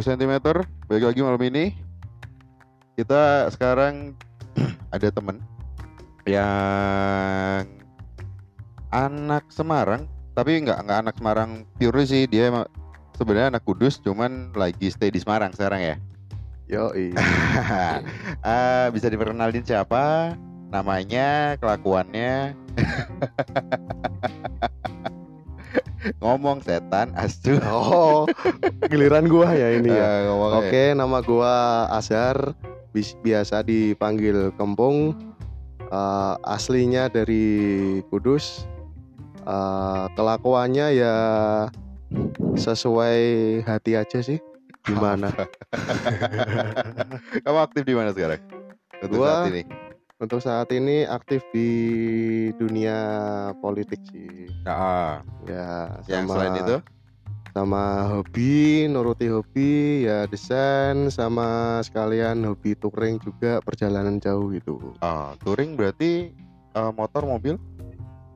[0.00, 0.40] cm
[0.88, 1.74] Balik lagi malam ini.
[2.96, 4.16] Kita sekarang
[4.94, 5.40] Ada temen
[6.24, 7.68] Yang
[8.88, 12.24] Anak Semarang Tapi nggak nggak anak Semarang pure sih.
[12.24, 12.48] Dia
[13.16, 15.96] sebenarnya anak Kudus Cuman lagi stay di Semarang sekarang ya.
[16.66, 16.90] Yo,
[18.42, 20.34] Ah, Bisa diperkenalin siapa?
[20.72, 22.56] Namanya Kelakuannya
[26.18, 28.24] Ngomong setan asu Oh,
[28.86, 30.26] giliran gua ya ini ya.
[30.26, 30.32] Ya.
[30.58, 32.54] Oke, nama gua Azhar,
[33.22, 35.14] biasa dipanggil Kempung.
[35.86, 37.46] Eh, aslinya dari
[38.10, 38.66] Kudus.
[39.46, 41.16] Eh, kelakuannya ya
[42.56, 43.20] sesuai
[43.62, 44.38] hati aja sih.
[44.86, 45.30] Gimana?
[47.44, 48.38] Kamu aktif di mana sekarang?
[49.02, 49.85] Untuk Gua- saat ini.
[50.16, 51.68] Untuk saat ini aktif di
[52.56, 52.96] dunia
[53.60, 54.48] politik sih.
[54.64, 56.76] Nah, Ya, yang sama- selain itu?
[57.52, 64.92] sama hobi nuruti hobi ya desain sama sekalian hobi touring juga perjalanan jauh gitu.
[65.00, 66.32] Ah, touring berarti
[66.72, 67.56] eh, motor mobil?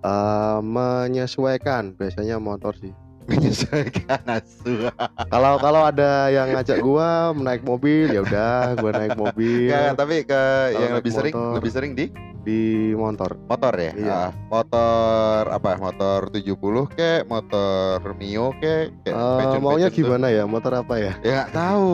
[0.00, 2.92] Eh, menyesuaikan biasanya motor sih
[3.30, 4.90] menyesuaikan asu.
[5.32, 10.16] kalau kalau ada yang ngajak gua naik mobil ya udah gua naik mobil Enggak, tapi
[10.22, 11.54] ke yang naik lebih sering motor.
[11.56, 12.06] lebih sering di
[12.40, 12.60] di
[12.92, 13.92] motor motor ya.
[13.92, 14.10] Iya.
[14.10, 15.76] Ah, motor apa?
[15.76, 16.56] Motor 70
[16.90, 19.96] kek, motor Mio kek, kayak Eh, pecun-pecun maunya tuh.
[19.98, 21.92] gimana ya motor apa ya Ya nggak tahu.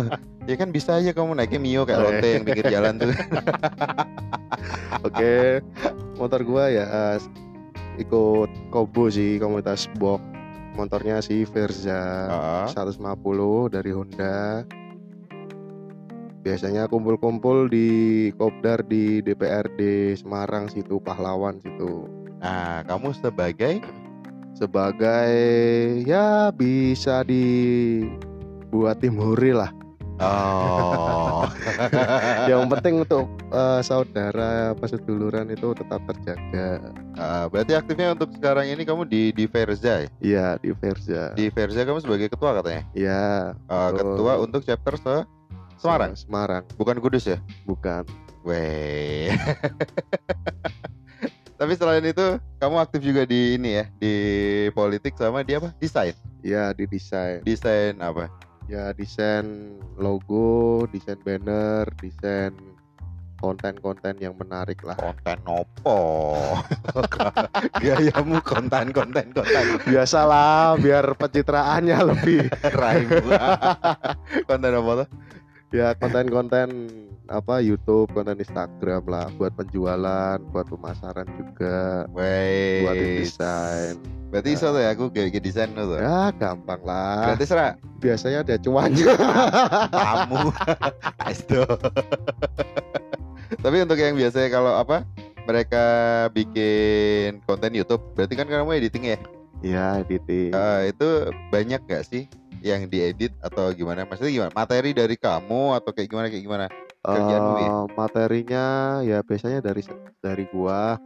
[0.50, 3.14] ya kan bisa aja kamu naiknya Mio kayak lonte yang pinggir jalan tuh.
[5.06, 5.32] oke
[6.16, 7.16] motor gua ya eh,
[7.98, 10.20] ikut Kobo sih komunitas box
[10.74, 14.66] motornya si Verza Ah, 150 dari Honda.
[16.44, 17.88] Biasanya kumpul-kumpul di
[18.36, 22.04] Kopdar di DPRD Semarang situ pahlawan situ.
[22.42, 23.80] Nah, kamu sebagai
[24.54, 25.34] Sebagai
[26.06, 29.83] ya bisa dibuat tim huri lah.
[30.22, 31.42] Oh.
[32.50, 36.94] Yang penting untuk eh, saudara peseduluran itu tetap terjaga.
[37.18, 40.08] Ah, berarti aktifnya untuk sekarang ini kamu di di Verza ya?
[40.22, 41.34] Iya di Verza.
[41.34, 42.82] Di Verza kamu sebagai ketua katanya.
[42.94, 43.58] Iya.
[43.66, 43.98] Betul.
[43.98, 45.16] ketua untuk chapter se
[45.84, 47.36] Semarang, Semarang bukan Kudus ya?
[47.68, 48.06] bukan.
[48.46, 49.34] Weh.
[51.60, 54.14] Tapi selain itu, kamu aktif juga di ini ya, di
[54.74, 55.70] politik sama di apa?
[55.78, 56.12] Desain.
[56.44, 57.40] Ya di desain.
[57.46, 58.28] Desain apa?
[58.70, 62.54] Ya desain logo, desain banner, desain
[63.44, 64.96] konten-konten yang menarik lah.
[64.96, 66.00] Konten opo.
[67.84, 72.48] Gayamu konten konten konten Biasalah biar pencitraannya lebih
[72.80, 73.10] rhyme.
[74.48, 75.08] konten apa tuh?
[75.74, 76.70] ya konten-konten
[77.28, 82.84] apa YouTube, konten Instagram lah buat penjualan, buat pemasaran juga, Weh.
[82.84, 83.96] buat desain.
[84.28, 85.96] Berarti iso tuh ya aku kayak desain tuh.
[85.96, 87.32] Ya gampang lah.
[87.32, 89.14] Berarti serak Biasanya ada cuannya.
[90.04, 90.42] kamu.
[91.30, 91.64] Asto.
[93.62, 95.06] Tapi untuk yang biasanya kalau apa?
[95.44, 95.84] Mereka
[96.32, 99.18] bikin konten YouTube, berarti kan kamu editing ya?
[99.64, 100.52] ya editing.
[100.52, 101.08] Eh, itu
[101.52, 102.28] banyak gak sih
[102.64, 104.08] yang diedit atau gimana?
[104.08, 104.52] Maksudnya gimana?
[104.56, 106.66] Materi dari kamu atau kayak gimana kayak gimana?
[107.04, 107.38] Ya?
[107.38, 108.66] Eh, materinya
[109.04, 109.82] ya biasanya dari
[110.24, 110.96] dari gua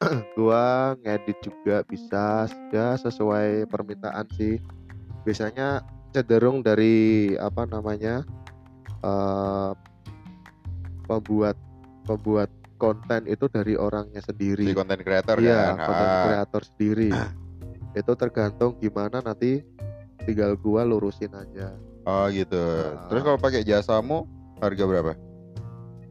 [0.38, 4.62] gua ngedit juga bisa ya sesuai permintaan sih
[5.26, 5.82] biasanya
[6.14, 8.22] cenderung dari apa namanya
[9.02, 9.72] eh
[11.10, 11.58] pembuat
[12.06, 12.50] pembuat
[12.80, 15.90] konten itu dari orangnya sendiri konten creator iya kan?
[15.90, 17.10] konten Ah, kreator sendiri
[18.00, 19.66] itu tergantung gimana nanti
[20.24, 21.74] tinggal gua lurusin aja
[22.06, 22.56] oh gitu.
[22.56, 23.08] Ah.
[23.10, 24.24] Terus kalau pakai jasamu
[24.60, 25.29] harga berapa?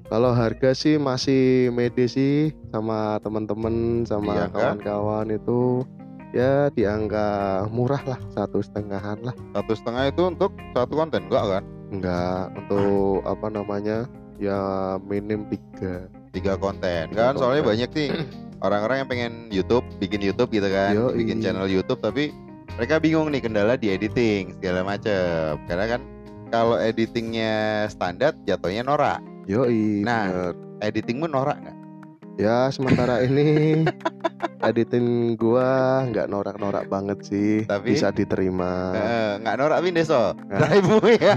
[0.10, 4.74] Kalau harga sih masih mede sih sama teman-teman sama angka?
[4.74, 5.86] kawan-kawan itu
[6.34, 11.46] ya di angka murah lah satu setengahan lah Satu setengah itu untuk satu konten enggak
[11.46, 11.64] kan?
[11.94, 13.98] enggak untuk apa namanya
[14.42, 14.58] ya
[15.06, 17.34] minim tiga Tiga konten Tiga kan?
[17.38, 17.72] Soalnya konten.
[17.78, 18.08] banyak sih
[18.66, 21.22] orang-orang yang pengen YouTube, bikin YouTube gitu kan, Yoi.
[21.22, 22.34] bikin channel YouTube tapi
[22.78, 25.58] mereka bingung nih kendala di editing segala macam.
[25.70, 26.02] Karena kan
[26.50, 29.22] kalau editingnya standar jatuhnya norak.
[29.50, 30.30] Yoi Nah.
[30.30, 30.54] bener.
[30.80, 31.78] Editingmu norak nggak?
[32.40, 33.84] ya sementara ini
[34.70, 37.92] editing gua nggak norak-norak banget sih Tapi?
[37.92, 38.96] bisa diterima
[39.44, 40.32] nggak norak pin deso.
[40.48, 40.56] Nah.
[40.56, 41.36] Drive ya.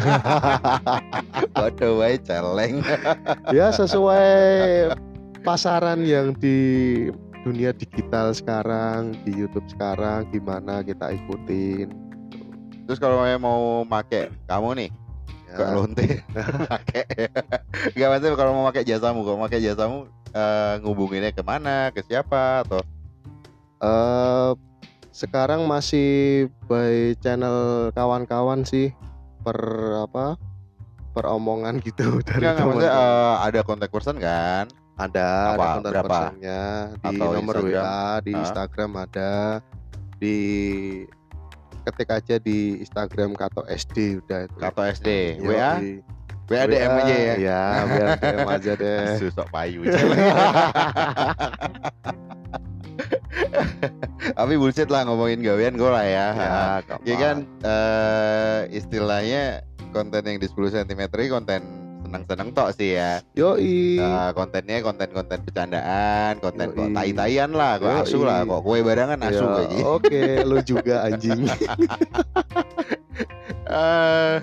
[1.59, 2.87] Waduh wae celeng.
[3.56, 4.94] ya sesuai
[5.43, 7.11] pasaran yang di
[7.43, 11.91] dunia digital sekarang di YouTube sekarang gimana kita ikutin
[12.87, 14.91] Terus kalau mau make kamu nih
[15.52, 16.06] ya, ke lonte
[16.72, 17.04] pakai.
[17.93, 22.00] Gak maksudnya kalau mau pakai jasamu, kalau mau pakai jasamu eh, ngubunginnya ke mana, ke
[22.02, 22.81] siapa atau
[23.78, 24.50] eh,
[25.12, 28.96] sekarang masih by channel kawan-kawan sih
[29.44, 29.58] per
[30.00, 30.40] apa
[31.12, 34.66] per omongan gitu dari Enggak, enggak maksudnya teman eh, ada kontak person kan?
[34.93, 36.04] ada apa, ada kontak berapa?
[36.06, 36.60] personnya
[36.94, 37.82] di Atau nomor Instagram?
[37.82, 38.40] WA di Ah.
[38.44, 39.31] Instagram ada
[40.16, 40.37] di
[41.82, 45.38] ketik aja di Instagram Kato SD udah Kato SD.
[45.43, 45.55] Yoi.
[45.55, 45.73] WA?
[46.50, 47.34] WA DM aja ya.
[47.38, 49.82] ya WA DM aja deh Susok payu.
[54.38, 56.26] Tapi bullshit lah ngomongin gawean gue lah ya.
[56.37, 61.81] ya Ya kan eh istilahnya konten yang di 10 cm konten
[62.12, 63.25] seneng-seneng tok sih ya.
[63.32, 68.03] yoi Eh, kontennya konten-konten bercandaan, konten kok tai-taian lah, kok Yoi.
[68.05, 69.85] asu lah, kok kue barangan asu Ya, kayak gitu.
[69.88, 71.41] oke lu juga anjing
[73.64, 74.35] Eh,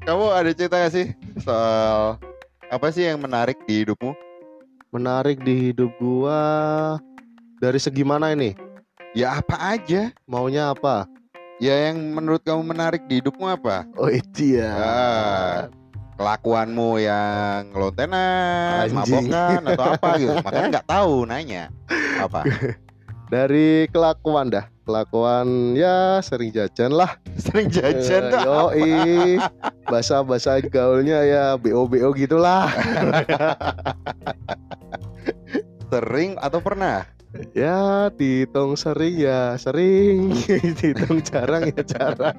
[0.00, 1.06] kamu ada cerita gak sih
[1.36, 2.22] soal
[2.64, 4.14] apa sih yang menarik di hidupmu?
[4.88, 6.40] menarik di hidup gua
[7.58, 8.54] dari segi mana ini
[9.12, 10.14] Ya apa aja.
[10.24, 11.10] maunya apa
[11.56, 13.82] Ya yang menurut kamu menarik di hidupmu apa?
[13.94, 15.56] oh itu ya Ah,
[16.16, 18.96] kelakuanmu yang lontenan, Anjing.
[18.96, 20.32] mabokan atau apa gitu.
[20.40, 21.62] Makanya nggak tahu nanya
[22.20, 22.40] apa.
[23.26, 28.30] dari kelakuan dah kelakuan ya sering jajan lah Sering jajan.
[28.30, 28.94] Eh, yoi
[29.90, 32.70] bahasa bahasa gaulnya ya bo bo gitulah
[35.90, 37.06] Sering atau pernah?
[37.66, 40.32] ya dihitung sering ya sering
[40.78, 42.36] dihitung jarang ya jarang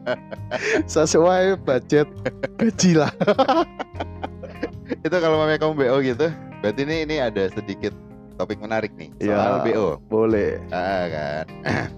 [0.94, 2.08] sesuai budget
[2.58, 3.12] gaji lah
[4.88, 6.28] Itu kalau mamanya kamu BO gitu,
[6.64, 7.92] berarti ini ini ada sedikit
[8.36, 9.36] topik menarik nih Ya.
[9.36, 10.00] soal BO.
[10.08, 11.46] boleh Ah, kan.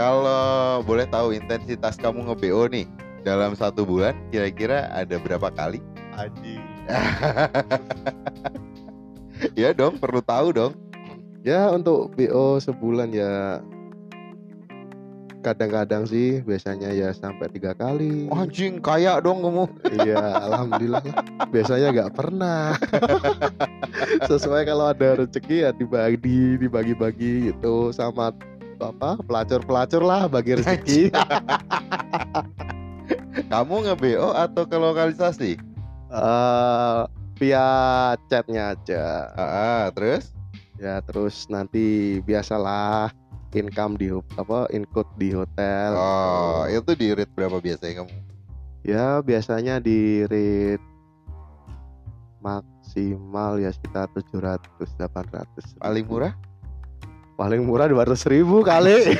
[0.00, 2.86] kalau boleh tahu intensitas kamu nge-BO nih
[3.20, 5.80] dalam satu bulan kira-kira ada berapa kali?
[6.12, 6.60] Anjing.
[9.56, 10.72] ya dong, perlu tahu dong.
[11.40, 13.64] Ya untuk BO sebulan ya
[15.40, 18.28] kadang-kadang sih biasanya ya sampai tiga kali.
[18.28, 19.64] Anjing, kaya dong kamu.
[19.88, 21.00] Iya, alhamdulillah.
[21.00, 21.48] lah.
[21.48, 22.76] Biasanya nggak pernah.
[24.30, 28.36] Sesuai kalau ada rezeki ya dibagi dibagi-bagi gitu sama
[28.80, 31.08] apa pelacur-pelacur lah bagi rezeki.
[33.52, 35.56] Kamu nge-BO atau ke lokalisasi?
[36.12, 37.00] Eh
[37.40, 37.68] via
[38.28, 39.32] chatnya aja.
[39.32, 40.39] Ah, ah, terus?
[40.80, 43.12] Ya terus nanti biasalah
[43.52, 44.08] income di
[44.40, 45.92] apa include di hotel.
[45.92, 48.12] Oh, itu di rate berapa biasanya kamu?
[48.80, 50.80] Ya biasanya di rate
[52.40, 54.64] maksimal ya sekitar 700
[54.96, 55.76] 800.
[55.76, 56.32] Paling murah?
[57.36, 59.16] Paling murah 200 ribu kali.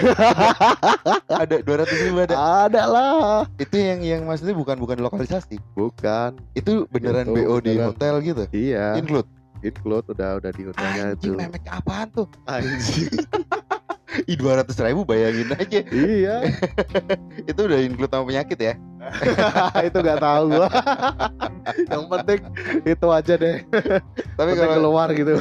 [1.44, 2.36] ada 200 ribu ada.
[2.64, 3.44] Ada lah.
[3.60, 5.60] Itu yang yang maksudnya bukan bukan lokalisasi.
[5.76, 6.40] Bukan.
[6.56, 8.44] Itu beneran Itu BO di hotel gitu.
[8.48, 8.96] Iya.
[8.96, 9.39] Include.
[9.60, 11.36] Include udah udah di hotelnya itu.
[11.36, 12.28] Anjing memek apaan tuh?
[12.48, 13.12] Anjing.
[14.26, 15.80] Ih 200 ribu bayangin aja.
[15.94, 16.36] iya.
[17.50, 18.74] Itu udah include sama penyakit ya.
[19.88, 20.68] itu nggak tahu gua.
[21.88, 22.40] Yang penting
[22.84, 23.56] itu aja deh.
[24.36, 25.40] Tapi kalau keluar gitu.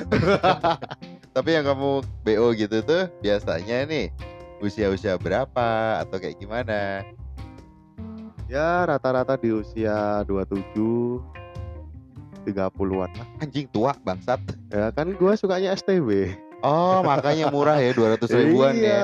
[1.35, 4.15] tapi yang kamu BO gitu tuh biasanya nih
[4.63, 7.03] usia-usia berapa atau kayak gimana?
[8.47, 11.38] Ya rata-rata di usia 27
[12.45, 13.27] 30-an lah.
[13.43, 14.39] Anjing tua bangsat.
[14.71, 16.35] Ya kan gua sukanya STW.
[16.59, 19.01] Oh, makanya murah ya 200 ribuan iya, ya.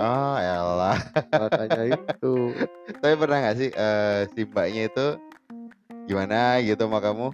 [0.00, 0.98] Oh, elah.
[1.28, 2.34] makanya itu.
[2.96, 5.06] Tapi pernah gak sih eh, si mbaknya itu
[6.08, 7.28] gimana gitu sama kamu?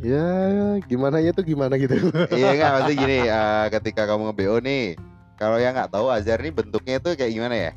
[0.00, 0.28] Ya
[0.84, 1.96] gimana ya tuh gimana gitu.
[2.36, 4.84] iya nggak maksudnya gini eh, ketika kamu nge-BO nih
[5.36, 7.72] kalau yang nggak tahu Azhar nih bentuknya itu kayak gimana ya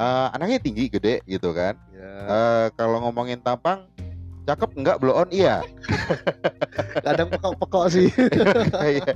[0.00, 3.89] Eh, anaknya tinggi gede gitu kan ya, Eh, kalau ngomongin tampang
[4.50, 5.62] cakep enggak blow on iya
[7.06, 8.08] kadang pekok-pekok sih.
[8.90, 9.14] Iya.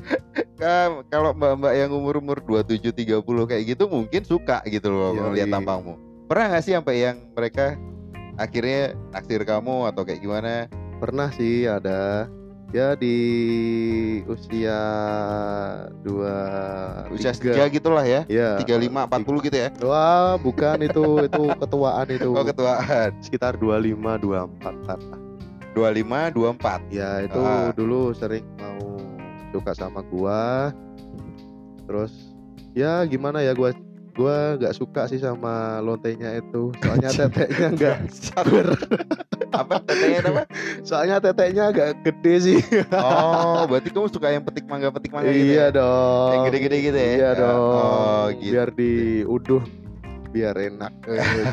[0.55, 5.99] Kan, kalau mbak-mbak yang umur-umur 27 30 kayak gitu mungkin suka gitu loh melihat tampangmu
[6.25, 7.75] pernah nggak sih sampai yang mereka
[8.35, 12.31] akhirnya naksir kamu atau kayak gimana Pernah sih ada
[12.71, 13.19] ya di
[14.27, 14.79] usia
[16.03, 16.35] dua
[17.11, 17.71] usia tiga.
[17.71, 22.31] gitulah ya ya 35 40 gitu ya Wah, bukan itu itu ketuaan itu.
[22.31, 24.99] oh ketuaan Sekitar 25 24 kan.
[25.75, 27.71] 25 24 Ya, itu Ah.
[27.71, 28.99] dulu sering mau
[29.51, 30.71] suka sama gua.
[31.85, 32.13] Terus
[32.73, 33.75] ya gimana ya gua
[34.11, 36.71] gua nggak suka sih sama lontenya itu.
[36.79, 37.97] Soalnya teteknya enggak
[38.45, 38.69] ber
[39.55, 40.43] apa tetenya apa
[40.83, 42.59] soalnya teteknya agak gede sih.
[42.91, 45.75] oh berarti kamu suka yang petik mangga petik mangga gitu iya ya?
[45.75, 46.31] dong.
[46.31, 47.07] Yang gede-gede gitu ya?
[47.07, 47.59] Iya Ya, dong.
[47.59, 48.51] oh, gitu.
[48.51, 49.63] Biar diuduh
[50.35, 50.93] biar enak.
[51.07, 51.45] Eh, ya.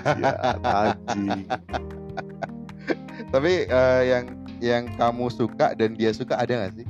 [3.29, 4.25] Tapi eh, yang
[4.59, 6.87] yang kamu suka dan dia suka ada gak sih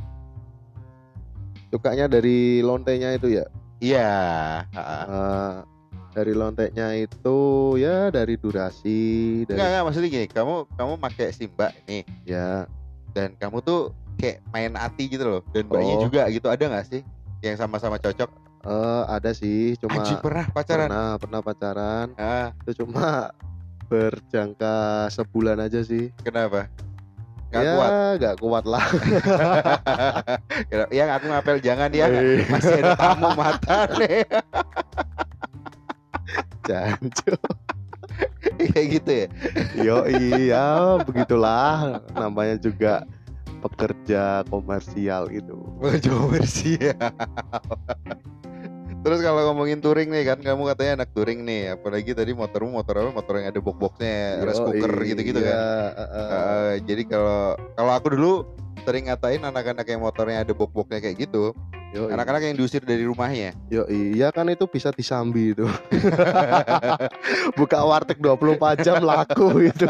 [1.67, 3.45] Sukanya dari lontenya itu ya.
[3.79, 4.11] iya
[4.67, 4.99] ha-ha.
[5.07, 5.55] Eh,
[6.11, 7.37] dari lonteknya itu
[7.75, 8.99] ya dari durasi
[9.47, 12.67] dari enggak maksudnya gini, kamu kamu pakai Simba nih ya
[13.09, 16.03] dan kamu tuh kayak main hati gitu loh dan mbaknya Oh.
[16.03, 17.01] juga gitu ada nggak sih
[17.39, 18.27] yang sama-sama cocok?
[18.61, 20.85] eh, ada sih cuma Anjing pernah pacaran?
[20.85, 23.31] pernah pernah pacaran Ah, itu cuma
[23.91, 26.71] berjangka sebulan aja sih kenapa?
[27.51, 27.91] Gak ya kuat.
[28.23, 28.85] nggak kuat lah
[30.95, 32.07] ya aku ngapel jangan ya.
[32.47, 34.23] Masih ada tamu mata nih.
[36.71, 37.35] Jancu.
[38.55, 39.27] Kayak gitu ya.
[39.75, 43.03] Yo iya begitulah namanya juga
[43.59, 45.59] pekerja komersial gitu.
[45.83, 46.95] Oh, Coba bersih ya.
[49.01, 53.01] Terus kalau ngomongin touring nih kan, kamu katanya anak touring nih, apalagi tadi motormu motor
[53.01, 53.09] apa?
[53.09, 55.57] Motor yang ada box-boxnya, rice cooker gitu-gitu iya, kan.
[55.57, 56.29] eh, eh.
[56.29, 58.33] Eh, jadi kalau kalau aku dulu
[58.85, 61.49] sering ngatain anak-anak yang motornya ada box-boxnya kayak gitu,
[61.97, 63.57] anak-anak yang diusir dari rumahnya.
[63.73, 65.65] Yo iya kan itu bisa disambi itu.
[67.57, 69.89] Buka warteg 24 jam laku itu.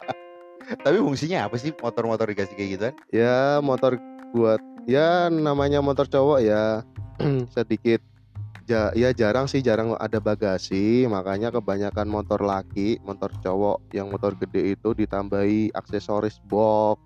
[0.84, 4.00] Tapi fungsinya apa sih motor-motor dikasih kayak gitu ya motor
[4.32, 6.80] buat ya namanya motor cowok ya
[7.54, 8.00] sedikit
[8.72, 14.32] ja, ya jarang sih jarang ada bagasi makanya kebanyakan motor laki motor cowok yang motor
[14.32, 16.96] gede itu ditambahi aksesoris box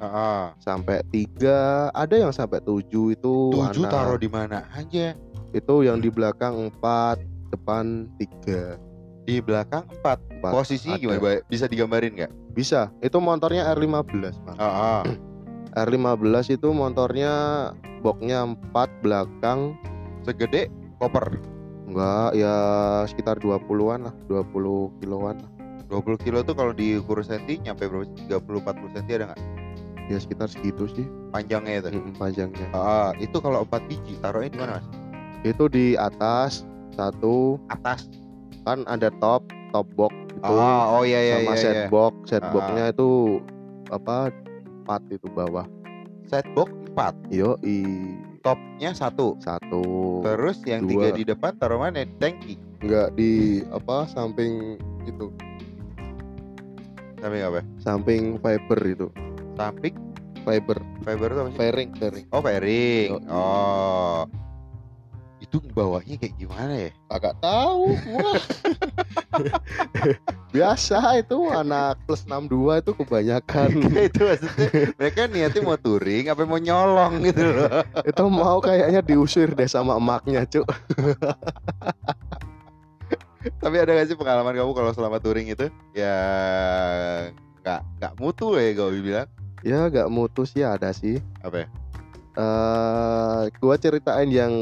[0.00, 0.56] Heeh.
[0.56, 3.92] sampai tiga ada yang sampai tujuh itu Tujuh anak.
[3.92, 5.12] taruh di mana aja?
[5.52, 7.20] itu yang di belakang empat
[7.52, 8.80] depan tiga
[9.28, 10.18] Di belakang empat.
[10.40, 10.50] Empat.
[10.56, 11.04] Posisinya Ada.
[11.20, 11.44] gimana?
[11.46, 12.32] Bisa digambarin nggak?
[12.50, 14.56] bisa itu motornya R15 Bang.
[14.58, 15.02] Heeh.
[15.76, 17.32] R15 itu motornya
[18.00, 19.76] boxnya empat belakang
[20.24, 20.66] Segede
[21.00, 21.40] koper.
[21.88, 22.54] Enggak, ya
[23.02, 25.50] sekitar 20-an lah, 20 kiloan lah.
[25.90, 28.30] 20 kilo tuh kalau diukur senti nyampe berapa sih?
[28.30, 29.40] 30 40 senti ada nggak?
[30.06, 31.88] Ya sekitar segitu sih Panjangnya itu.
[31.94, 32.66] mm, panjangnya.
[32.70, 34.86] Ah, itu kalau 4 biji taruhnya di mana, Mas?
[35.42, 36.62] Itu di atas
[36.94, 38.06] satu Atas.
[38.62, 39.42] kan ada top,
[39.72, 41.58] top box itu Ah, oh iya iya sama iya.
[41.58, 41.86] set iya.
[41.88, 42.50] box, set Ah.
[42.50, 43.08] boxnya itu
[43.90, 44.30] apa?
[44.86, 45.66] 4 itu bawah.
[46.26, 47.82] Set box 4, Yo, i
[48.40, 49.36] topnya satu.
[49.40, 49.82] satu.
[50.24, 50.90] Terus yang Dua.
[50.90, 52.04] tiga di depan taruh mana?
[52.18, 52.56] Tangki.
[52.80, 54.08] Enggak di apa?
[54.08, 55.28] Samping itu,
[57.20, 57.60] Samping apa?
[57.80, 59.08] samping fiber itu.
[59.56, 59.94] Samping
[60.40, 61.58] Fiber, fiber itu apa sih?
[61.60, 62.26] fairing, fairing.
[62.32, 63.08] Oh, fairing.
[63.28, 64.24] Oh.
[65.40, 66.90] Itu bawahnya kayak gimana ya?
[67.08, 68.32] Agak tahu gua.
[70.54, 73.68] Biasa itu anak plus 62 itu kebanyakan
[74.10, 74.68] itu maksudnya
[74.98, 77.70] mereka niatnya mau touring apa mau nyolong gitu loh.
[78.10, 80.66] itu mau kayaknya diusir deh sama emaknya cuk
[83.40, 86.18] Tapi ada gak sih pengalaman kamu kalau selama touring itu ya
[87.62, 89.28] nggak nggak mutu ya kalau bilang
[89.62, 91.66] ya gak mutus ya ada sih apa ya?
[92.32, 94.54] Eh gua ceritain yang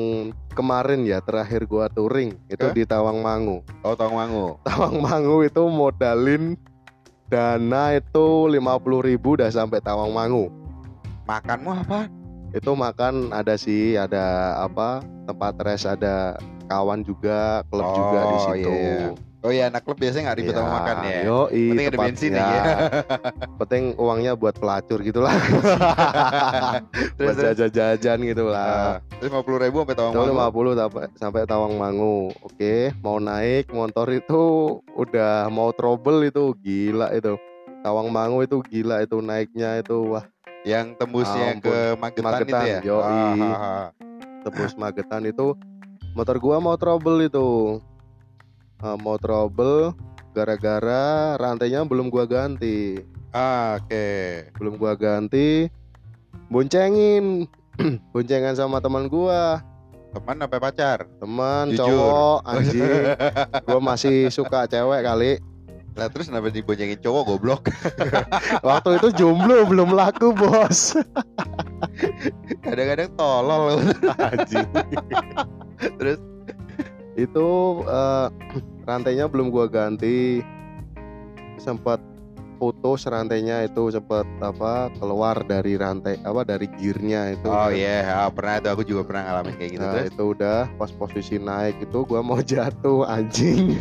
[0.52, 2.72] kemarin ya terakhir gua touring itu Hah?
[2.72, 4.56] di Tawangmangu Oh Tawangmangu.
[4.64, 6.56] Tawangmangu itu modalin
[7.28, 8.56] dana itu 50.000
[9.04, 10.48] ribu udah sampai Tawangmangu
[11.24, 12.08] Makanmu apa?
[12.48, 18.44] itu makan ada sih ada apa tempat rest ada kawan juga klub juga di Oh,
[18.48, 19.08] situ iya, iya.
[19.38, 21.20] Oh iya anak klub biasanya nggak ribet sama makan ya.
[21.22, 22.50] Yo, Penting ada bensin ya.
[23.62, 25.30] Penting uangnya buat pelacur gitulah.
[27.18, 28.98] Terus buat jajan-jajan gitulah.
[29.22, 30.74] Terus lima puluh ribu sampai Itu Tawangmangu.
[30.74, 32.18] 50 sampai sampai Tawangmangu.
[32.42, 34.42] Oke, mau naik motor itu
[34.98, 37.38] udah mau trouble itu gila itu.
[37.86, 40.26] Tawangmangu itu gila itu naiknya itu wah
[40.66, 41.62] Yang tembusnya Ampun.
[41.62, 42.78] ke Magetan, Magetan, itu ya.
[42.82, 43.06] yoi.
[43.06, 43.84] Ah, ah, ah.
[44.42, 45.54] tebus Magetan itu
[46.18, 47.78] motor gua mau trouble itu.
[48.78, 49.90] Eh, mau trouble
[50.30, 53.02] gara-gara rantainya belum gua ganti.
[53.34, 54.48] Ah, Oke.
[54.56, 55.68] belum gua ganti
[56.48, 57.44] boncengin
[58.16, 59.60] boncengan sama teman gua
[60.16, 61.04] Teman apa pacar?
[61.20, 62.88] teman cowok anjing
[63.68, 65.32] gua masih suka cewek kali
[65.92, 67.62] Lah terus kenapa diboncengin cowok goblok?
[68.66, 70.96] waktu itu jomblo belum laku bos
[72.64, 73.84] Kadang-kadang tolol
[74.16, 74.64] anjing
[76.00, 76.16] Terus?
[77.18, 77.48] Itu
[77.82, 78.28] eh,
[78.86, 80.40] rantainya belum gua ganti.
[81.58, 81.98] Sempat
[82.58, 87.46] putus rantainya itu sempat apa keluar dari rantai apa dari gearnya itu.
[87.46, 90.10] Oh iya, ah, pernah tuh aku juga pernah ngalamin kayak gitu Nah terus.
[90.10, 93.74] itu udah pas posisi naik itu gua mau jatuh anjing.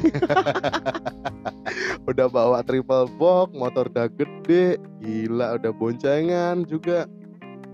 [2.07, 7.03] Udah bawa triple box motor udah gede Gila udah boncengan juga.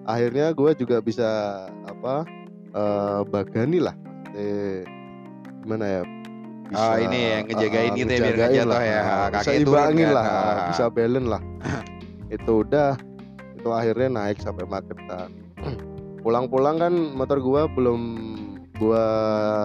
[0.10, 1.30] Akhirnya gua juga bisa
[1.86, 2.26] apa
[2.74, 3.94] eh bagani lah
[4.34, 4.82] eh,
[5.64, 6.04] Gimana ya
[6.74, 9.00] Oh, ini yang ngejagain gitu ya, biar nggak jatuh ya.
[9.00, 10.16] Ah, Bisa turun imbangin kan.
[10.16, 10.58] lah Ah.
[10.68, 11.42] Bisa balance lah
[12.36, 12.90] Itu udah
[13.54, 15.30] Itu akhirnya naik sampai Magetan
[16.24, 18.02] Pulang-pulang kan motor gua belum
[18.76, 19.06] gua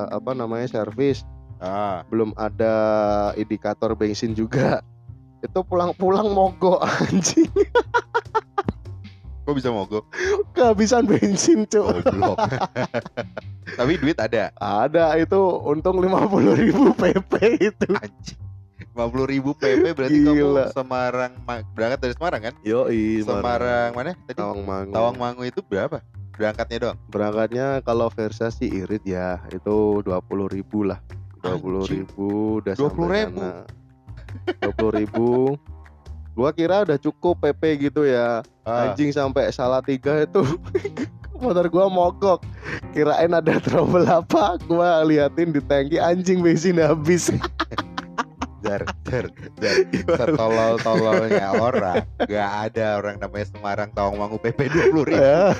[0.08, 1.24] apa namanya servis
[1.58, 2.74] Ah, belum ada
[3.34, 4.78] indikator bensin juga
[5.46, 7.46] itu pulang-pulang mogok anjing
[9.40, 10.04] kok bisa mogok?
[10.52, 12.36] kehabisan bensin cuk Goblok.
[13.78, 14.50] Tapi duit ada.
[14.58, 16.10] ada itu untung 50.000
[16.58, 17.32] ribu PP
[17.62, 18.38] itu Anjing.
[18.92, 20.66] 50 ribu PP berarti Gila.
[20.66, 22.54] kamu Semarang ma- berangkat dari Semarang kan?
[22.60, 24.34] yoi Semarang mana tadi?
[24.34, 26.02] Tawangmangu Tawangmangu itu berapa?
[26.34, 26.98] Berangkatnya doang.
[27.06, 30.06] berangkatnya kalau Versa sih irit ya itu 20.000
[30.48, 30.98] ribu lah
[31.40, 32.26] 20.000 ribu
[32.58, 32.78] udah 20.000?
[32.78, 33.50] sampai sana
[34.60, 35.28] 20.000 ribu
[36.34, 40.42] gua kira udah cukup PP gitu ya Ah, anjing sampai salah tiga itu
[41.40, 42.42] motor gua mogok
[42.90, 47.30] kirain ada trouble apa gua liatin di tangki anjing bensin habis
[48.58, 49.30] jar, jar,
[49.62, 49.74] jar.
[50.18, 52.02] Setolol-tololnya orang.
[52.20, 55.14] Gak ada orang namanya Semarang Tawangmangu PP 20 ribu.
[55.14, 55.54] ya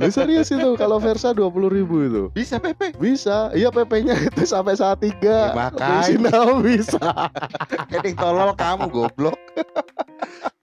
[0.00, 2.96] lu serius itu kalau Versa 20.000 ribu itu Bisa PP.
[2.96, 6.30] bisa iya PP nya itu sampai salah tiga Ya, makanya.
[6.32, 6.88] habis
[7.92, 9.36] Keding tolol kamu goblok.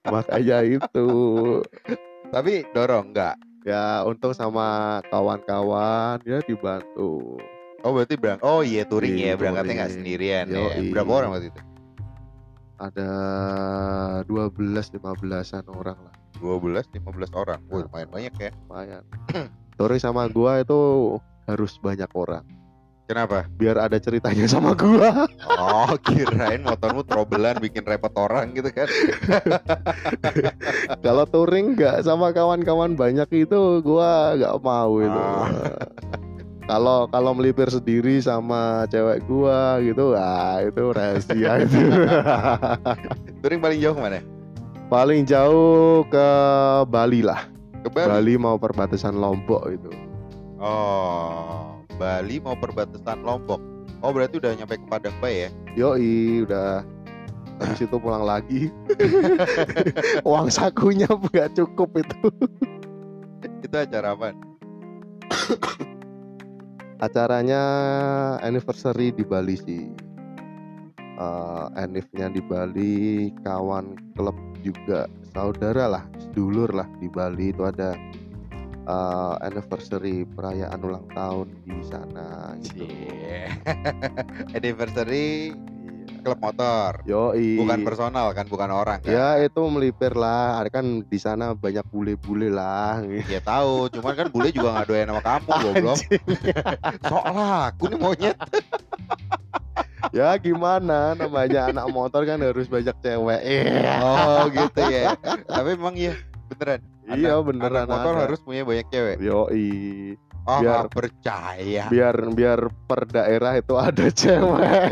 [0.04, 1.08] makanya itu
[2.28, 3.38] Tapi dorong enggak?
[3.68, 7.36] Ya untung sama kawan-kawan ya dibantu
[7.86, 10.82] Oh berarti berang Oh iya touring Iya, ya berangkatnya nggak sendirian ya.
[10.82, 10.90] Yoi.
[10.90, 11.62] Berapa orang waktu itu?
[12.78, 13.10] ada
[14.30, 14.54] 12
[15.02, 17.58] 15-an orang lah 12 15 orang.
[17.74, 18.52] Wah, lumayan banyak ya.
[18.70, 19.02] lumayan
[19.78, 20.78] touring sama gua itu
[21.50, 22.46] harus banyak orang
[23.08, 23.48] Kenapa?
[23.50, 28.84] biar ada ceritanya sama gua Oh, kirain motormu trobelan bikin repot orang gitu kan.
[31.02, 35.48] kalau touring nggak sama kawan-kawan banyak itu gua nggak mau itu Ah.
[36.70, 41.80] kalau kalau melipir sendiri sama cewek gua gitu ah itu rahasia itu
[43.40, 44.20] Touring paling jauh ke mana?
[44.88, 46.28] paling jauh ke
[46.86, 47.48] Bali lah
[47.78, 48.08] Ke Bali.
[48.10, 49.92] Bali mau perbatasan Lombok itu
[50.58, 53.64] Oh, Bali mau perbatasan Lombok.
[54.04, 55.50] Oh, berarti udah nyampe ke Padang Bay ya?
[55.78, 56.82] yoi udah
[57.62, 58.74] habis itu pulang lagi
[60.30, 62.30] uang sakunya nggak cukup itu
[63.62, 64.34] Itu acara apa?
[66.98, 67.62] acaranya
[68.42, 69.86] anniversary di Bali sih
[71.22, 75.06] uh, Enifnya di Bali kawan klub juga
[75.38, 77.94] saudara lah sedulur lah di Bali itu ada
[78.88, 83.52] uh, anniversary perayaan ulang tahun di sana gitu Cie.
[84.58, 85.52] Anniversary
[86.18, 86.34] Iya.
[86.34, 86.92] klub motor.
[87.08, 87.56] Yoi.
[87.56, 89.12] Bukan personal kan, bukan orang kan?
[89.12, 93.00] Ya itu melipir lah, ada kan di sana banyak bule-bule lah.
[93.28, 96.00] Ya tahu, cuman kan bule juga nggak doyan sama kamu goblok.
[97.06, 98.36] Sok lah, aku nih monyet.
[100.16, 103.42] ya gimana namanya anak motor kan harus banyak cewek.
[103.44, 103.94] Iya.
[104.04, 105.16] Oh gitu ya.
[105.48, 106.16] Tapi emang iya
[106.52, 106.82] beneran.
[107.08, 108.24] Iya beneran anak motor ada.
[108.28, 109.16] harus punya banyak cewek.
[109.24, 109.70] Yoi.
[110.48, 111.84] Oh Biar- nggak percaya.
[111.92, 114.92] Biar biar per daerah itu ada cewek.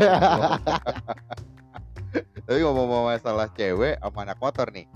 [2.46, 4.86] Tapi ngomong-ngomong masalah cewek sama anak motor nih,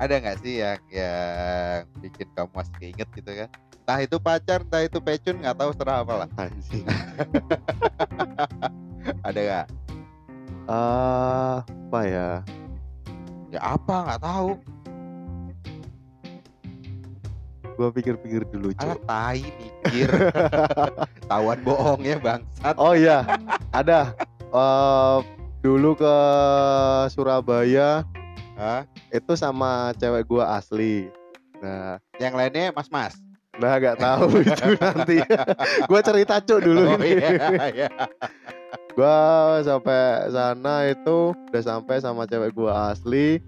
[0.00, 3.48] ada nggak sih yang yang bikin kamu masih keinget gitu kan?
[3.84, 6.28] Entah itu pacar, entah itu pecun, nggak tahu serah apa lah.
[6.36, 6.84] Anjing.
[9.26, 9.66] Ada nggak?
[10.68, 12.28] Ah, apa ya?
[13.48, 14.50] Ya apa nggak tahu.
[17.78, 19.06] Gua pikir-pikir dulu, Alah Cuk.
[19.06, 20.10] tai mikir.
[21.30, 22.74] Tawan bohongnya bangsat.
[22.74, 23.22] Oh iya,
[23.70, 24.18] ada.
[24.50, 25.18] Eh
[25.62, 26.14] dulu ke
[27.10, 28.02] Surabaya
[28.58, 28.82] Hah?
[29.14, 31.06] itu sama cewek gua asli.
[31.62, 33.14] Nah, Yang lainnya mas-mas.
[33.58, 35.18] Nah gak tahu itu nanti
[35.90, 37.88] Gua cerita cuk dulu Oh ini iya, iya.
[38.94, 39.18] Gua
[39.66, 43.42] sampai sana itu Udah sampai sama cewek gua asli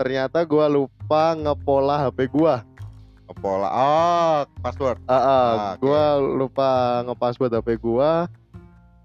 [0.00, 2.64] Ternyata gua lupa ngepola HP gua
[3.34, 3.68] Pola.
[3.68, 4.98] Oh, password.
[5.04, 5.80] Ah, ah, Ah, oke.
[5.80, 6.70] Gua lupa
[7.02, 8.26] ngepassword HP gua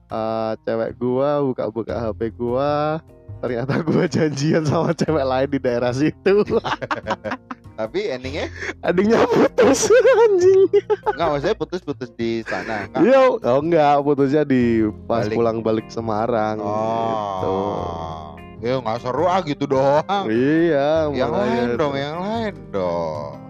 [0.08, 3.04] Ah, Cewek gua buka-buka HP gua
[3.38, 6.44] Ternyata gua janjian sama cewek lain di daerah situ
[7.78, 8.50] Tapi endingnya
[8.82, 9.92] Adiknya putus
[10.26, 10.66] anjing
[11.14, 12.90] nggak maksudnya putus-putus di sana.
[12.98, 15.38] Iya, oh enggak, putusnya di pas Balik.
[15.38, 17.54] pulang balik Semarang gitu.
[17.54, 18.34] Oh.
[18.58, 20.26] Ya nggak seru ah gitu doang.
[20.26, 23.47] Iya, yang lain dong, yang lain dong.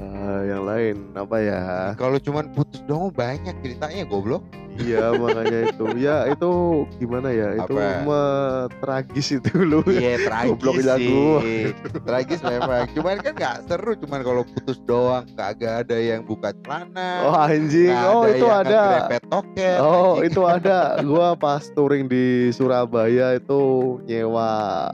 [0.00, 1.60] Ah, yang lain apa ya?
[1.94, 4.40] Kalau cuman putus doang banyak ceritanya goblok.
[4.80, 5.84] iya, makanya itu.
[6.00, 6.50] Ya, itu
[6.96, 7.52] gimana ya?
[7.52, 9.84] Itu me- tragis itu lu.
[9.84, 11.76] Iya tragis Gobloknya sih.
[12.00, 12.88] tragis memang.
[12.96, 17.28] Cuman kan nggak seru cuman kalau putus doang kagak ada yang buka celana.
[17.28, 17.92] Oh, anjing.
[17.92, 18.82] Oh, ada itu ada.
[19.20, 19.78] toket.
[19.78, 20.32] Oh, anjing.
[20.32, 20.78] itu ada.
[21.04, 23.60] Gua pas touring di Surabaya itu
[24.08, 24.88] nyewa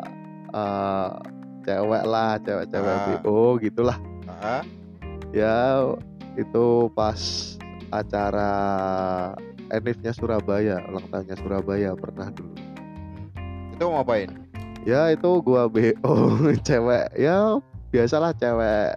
[0.51, 1.09] eh,
[1.63, 3.07] cewek lah, cewek-cewek Ah.
[3.23, 3.99] BO gitulah.
[4.43, 4.67] Hah?
[5.31, 5.83] Ya
[6.35, 7.21] itu pas
[7.89, 8.53] acara
[9.67, 12.55] Enifnya Surabaya ulang tahunnya Surabaya pernah dulu
[13.73, 14.31] Itu mau ngapain?
[14.87, 16.15] ya itu gua BO
[16.67, 17.59] cewek ya
[17.91, 18.95] biasalah cewek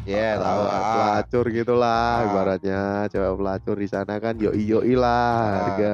[0.00, 0.62] Iya, tahu.
[0.64, 0.92] eh, ah.
[0.96, 2.24] pelacur gitulah Ah.
[2.24, 5.50] ibaratnya cewek pelacur di sana kan yoi yoi lah Ah.
[5.66, 5.92] harga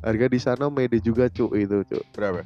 [0.00, 2.40] harga di sana mede juga cuk itu cuk Berapa?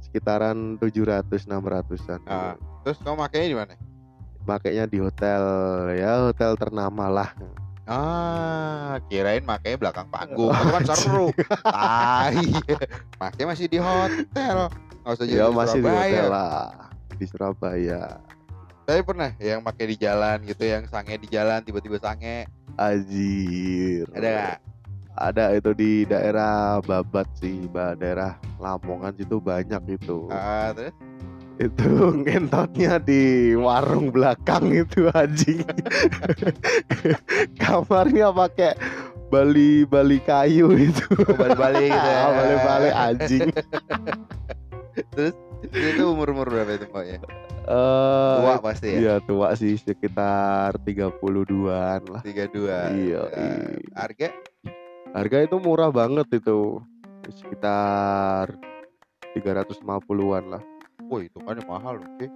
[0.00, 2.54] sekitaran 700 600-an Ah.
[2.82, 3.74] Terus kamu makainya di mana?
[4.42, 5.42] Makainya di hotel
[5.94, 7.30] ya hotel ternama lah
[7.82, 10.54] Ah, kirain makanya belakang panggung.
[10.54, 11.28] Itu kan seru.
[11.66, 12.38] Tai.
[13.18, 14.70] Makanya masih di hotel.
[15.02, 16.06] Nggak usah jadi ya di masih di Surabaya.
[16.06, 16.62] hotel lah
[17.18, 18.02] di Surabaya
[18.86, 22.46] Tapi pernah yang pakai di jalan gitu, yang sange di jalan tiba-tiba sange.
[22.78, 24.58] Anjir Ada nggak?
[25.12, 30.94] ada itu di daerah Babat sih daerah Lamongan situ banyak itu Ah, terus?
[31.62, 33.22] Itu ngentotnya di
[33.54, 35.62] warung belakang itu anjing
[37.56, 38.74] kamarnya pakai
[39.28, 42.24] bali bali kayu itu Oh, balik-balik gitu ya.
[42.30, 43.48] balik balik anjing
[45.08, 47.18] Terus itu umur-umur berapa itu mbaknya?
[47.62, 48.98] Eh, Tua pasti ya?
[48.98, 52.58] iya tua sih sekitar 32an lah 32.
[52.58, 53.54] Iya, Ya, iya.
[53.94, 54.28] Harga?
[55.12, 56.80] harga itu murah banget itu
[57.30, 58.50] sekitar
[59.32, 60.62] 350-an lah
[61.12, 61.94] Wah, itu kan yang mahal.
[62.00, 62.26] Oke.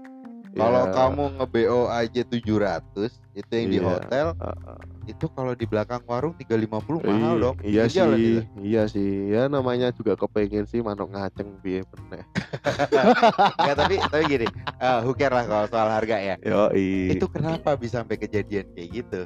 [0.52, 3.84] Kalau Ya, kamu nge-BO aja 700, itu yang di Iya.
[3.86, 7.56] hotel, uh, itu kalau di belakang warung 350 mahal i- dong.
[7.60, 8.40] Iya jalan sih, itu.
[8.62, 9.10] iya sih.
[9.28, 12.24] Ya namanya juga kepengen sih manuk ngaceng piye meneh.
[13.60, 16.34] Nggak, tapi tapi gini, eh, who care lah kalau soal harga ya.
[16.40, 19.20] Yo Itu kenapa bisa sampai kejadian kayak gitu?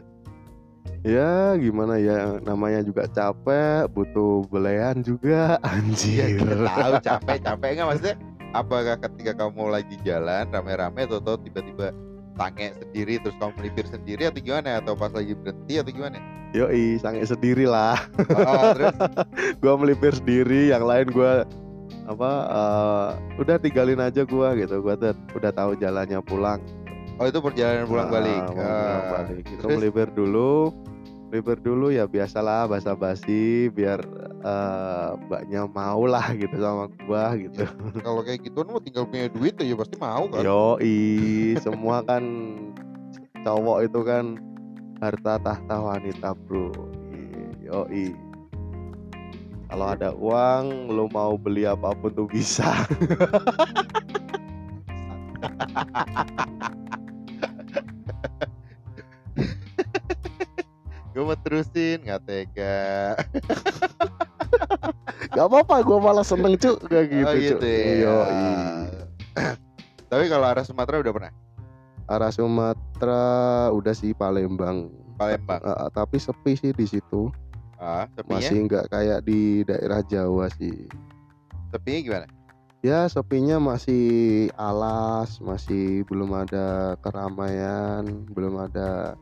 [1.01, 6.39] Ya gimana ya namanya juga capek, butuh belean juga Iya, anjir.
[6.39, 8.17] kita tahu capek, capek nggak maksudnya?
[8.51, 11.95] Apakah ketika kamu lagi jalan rame-rame atau tiba-tiba
[12.35, 14.83] tange sendiri terus kamu melipir sendiri atau gimana?
[14.83, 16.19] Atau pas lagi berhenti atau gimana?
[16.51, 17.95] Yoi, sange sendiri lah.
[18.27, 18.95] Oh, terus
[19.63, 21.47] gua melipir sendiri, yang lain gua
[22.11, 23.09] apa eh,
[23.39, 24.83] udah tinggalin aja gua gitu.
[24.83, 26.59] Gua tuh udah tahu jalannya pulang.
[27.21, 28.43] oh itu perjalanan pulang Ah, balik.
[28.51, 29.45] pulang Ah, balik.
[29.47, 29.77] Itu terus?
[29.79, 30.75] melipir dulu.
[31.31, 34.03] Melipir dulu ya biasalah basa-basi biar
[34.43, 37.71] eh, mbaknya mau lah gitu sama gua gitu.
[38.03, 40.43] Kalau kayak gitu mau tinggal punya duit ya pasti mau kan?
[40.43, 42.27] Yoi, semua kan
[43.47, 44.43] cowok itu kan
[44.99, 46.75] harta tahta wanita, Bro.
[47.63, 48.11] Yoi.
[49.71, 52.75] Kalau ada uang, lo mau beli apa pun tuh bisa.
[61.21, 63.13] Gue mau terusin nggak tega.
[65.37, 67.69] Gak apa-apa, gue malah seneng cuk kayak gitu, oh gitu Cuk.
[67.69, 67.93] ya.
[68.09, 68.49] Yoi.
[70.11, 71.33] Tapi kalau arah Sumatera udah pernah?
[72.09, 73.25] Arah Sumatera
[73.69, 74.89] udah sih Palembang.
[75.21, 75.61] Palembang.
[75.61, 77.29] Ah, tapi sepi sih di situ.
[77.77, 78.41] Ah, sepinya?
[78.41, 80.89] Masih nggak kayak di daerah Jawa sih.
[81.69, 82.27] Sepinya gimana?
[82.81, 89.21] Ya sepinya masih alas, masih belum ada keramaian, belum ada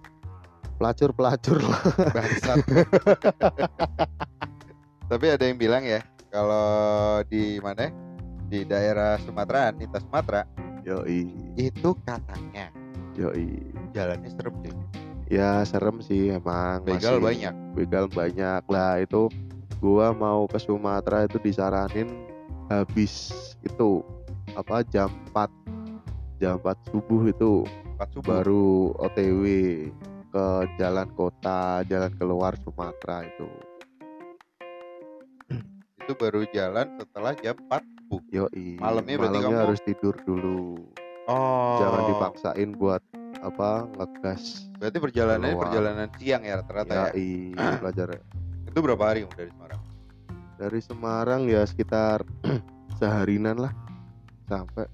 [0.79, 1.83] pelacur-pelacur lah.
[2.17, 2.59] Bangsat.
[5.09, 6.69] Tapi ada yang bilang ya, kalau
[7.27, 7.91] di mana?
[8.49, 10.49] Di daerah Sumatera, Nita Sumatera,
[10.81, 12.73] Yoi, itu katanya
[13.13, 13.61] yoi.
[13.93, 14.73] jalannya serem cuy.
[15.29, 16.81] Ya serem sih emang.
[16.81, 17.55] Begal masih- banyak.
[17.75, 19.29] Begal banyak lah itu.
[19.79, 22.09] Gua mau ke Sumatera itu disaranin
[22.67, 24.01] habis itu
[24.53, 25.47] apa jam 4
[26.39, 27.63] jam 4 subuh itu
[27.95, 28.41] Pas subuh.
[28.41, 28.67] baru
[28.99, 29.43] OTW
[30.29, 33.49] ke jalan kota, jalan keluar Sumatera itu.
[36.05, 38.21] Itu baru jalan setelah jam 4 subuh.
[38.31, 38.77] Yoi.
[38.77, 40.61] Malamnya berarti Malamnya kamu- harus tidur dulu.
[41.29, 41.77] Oh.
[41.77, 43.03] Jangan dipaksain buat
[43.39, 44.65] apa ngegas.
[44.81, 45.65] Berarti perjalanannya Keluar.
[45.69, 47.13] perjalanan siang ya rata-rata ya.
[47.85, 48.09] Belajar
[48.65, 49.81] Itu berapa hari kamu dari Semarang?
[50.59, 52.27] dari Semarang ya sekitar
[52.99, 53.73] seharinan lah
[54.45, 54.91] sampai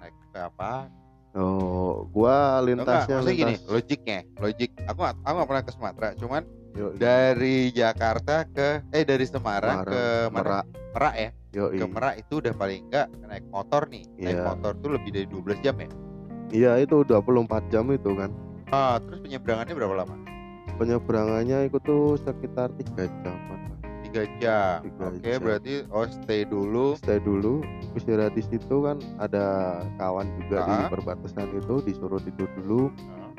[0.00, 0.88] Naik apa?
[1.34, 4.70] Oh gua Enggak, lintasnya gini, lintas logiknya, logik.
[4.84, 6.42] Aku aku nggak pernah ke Sumatera, cuman
[6.72, 10.04] Yoi, dari Jakarta ke eh dari Semarang, Semarang, ke?
[10.30, 11.30] Merak Merak ya.
[11.52, 11.76] Yoi.
[11.76, 14.04] Ke Merak itu udah paling enggak naik motor nih.
[14.16, 14.44] Naik Iya.
[14.46, 15.88] motor tuh lebih dari 12 jam ya.
[16.50, 18.28] iya itu 24 jam itu kan
[18.68, 20.16] Ah, terus penyeberangannya berapa lama?
[20.72, 23.71] penyeberangannya itu tuh sekitar tiga jaman lah.
[24.12, 24.76] Tiga jam.
[24.84, 25.38] Tiga Oke, jam.
[25.40, 26.86] berarti oh stay dulu.
[26.94, 29.46] stay dulu istirahat di situ kan ada
[29.96, 30.88] kawan juga di Ah.
[30.88, 33.32] perbatasan itu disuruh tidur dulu Ah,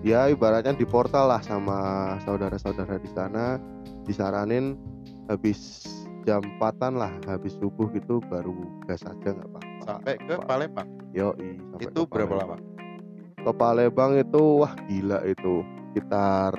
[0.00, 1.78] ya ibaratnya di portal lah sama
[2.22, 3.58] saudara-saudara di sana
[4.04, 4.78] disaranin
[5.26, 5.82] habis
[6.22, 8.54] jam 4 lah habis subuh gitu baru
[8.84, 10.86] gas aja nggak apa-apa Sampai ke Palembang.
[11.10, 12.56] Sampai Itu ke berapa lama?
[13.36, 16.54] ke Palembang itu wah gila itu sekitar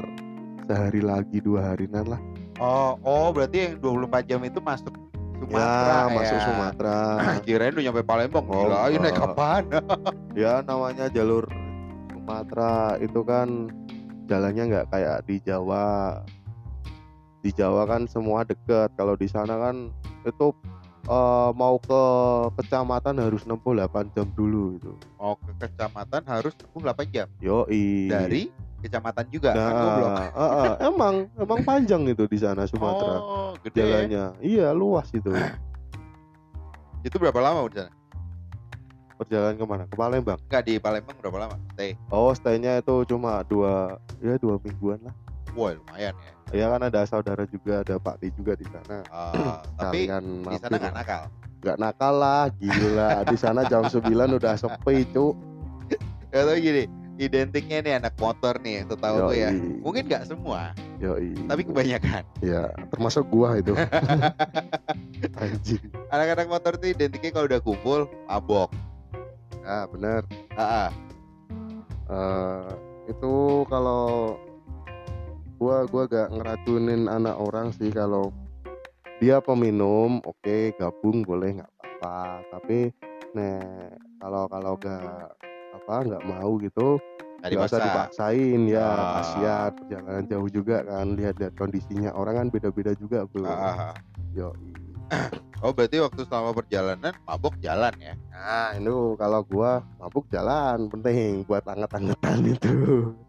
[0.63, 2.19] sehari lagi dua harinan lah
[2.63, 4.95] Oh, oh berarti yang 24 jam itu masuk
[5.35, 6.97] Sumatera ya masuk Sumatera.
[7.45, 8.45] Kirain udah nyampe Palembang.
[8.47, 9.63] Oh, Gila, ini naik kapan?
[10.47, 11.43] ya namanya jalur
[12.15, 13.67] Sumatera itu kan
[14.31, 16.23] jalannya nggak kayak di Jawa.
[17.43, 18.95] Di Jawa kan semua deket.
[18.95, 19.91] Kalau di sana kan
[20.23, 20.55] itu
[21.03, 22.01] eh, mau ke
[22.63, 27.27] kecamatan harus nempuh 8 jam dulu itu Oh, ke kecamatan harus tempuh 8 jam.
[27.43, 28.07] yoi.
[28.07, 28.47] Dari
[28.83, 29.49] kecamatan juga.
[29.49, 30.11] kan nah goblok.
[30.13, 33.73] eh, eh, emang emang panjang itu di sana Sumatera Oh, gede.
[33.73, 33.81] ya.
[33.81, 35.31] jalannya iya luas itu
[37.01, 37.91] Itu berapa lama di sana?
[39.13, 41.55] perjalanan ke mana ke Palembang Enggak di Palembang berapa lama?
[41.71, 41.95] Stay.
[42.09, 45.15] oh stay-nya itu cuma dua ya dua mingguan lah
[45.53, 46.33] Wah, lumayan ya.
[46.51, 50.75] ya kan ada saudara juga ada Pak D juga di sana Ah, tapi di sana
[50.75, 51.23] nggak nakal.
[51.61, 54.01] nggak nakal lah gila di sana jam 9
[54.33, 55.37] udah sepi cu
[56.27, 56.83] Ya tapi gini,
[57.27, 59.49] identiknya nih anak motor nih yang tahu tuh ya.
[59.83, 61.35] Mungkin nggak semua, Yoi.
[61.47, 62.23] tapi kebanyakan.
[62.43, 63.73] ya termasuk gua itu
[66.13, 68.69] Anak-anak motor tuh identiknya kalau udah kumpul mabok.
[69.63, 70.27] ah bener
[70.59, 70.89] Ah, ah.
[72.11, 72.67] Eh,
[73.15, 74.35] itu kalau
[75.55, 78.35] gua gua gak ngeracunin anak orang sih kalau
[79.23, 82.91] dia peminum oke gabung boleh nggak apa-apa tapi
[83.31, 85.31] nek kalau kalau gak
[85.73, 87.01] apa nggak mau gitu
[87.41, 87.87] nggak usah paksa.
[87.89, 89.11] dipaksain ya Ah.
[89.19, 93.95] kasihan perjalanan jauh juga kan lihat-lihat kondisinya orang kan beda-beda juga bro Ah, ah, ah.
[94.31, 94.49] Yo.
[95.63, 98.19] Oh berarti waktu selama perjalanan mabok jalan ya?
[98.29, 102.75] nah itu kalau gua mabuk jalan penting buat anget-angetan itu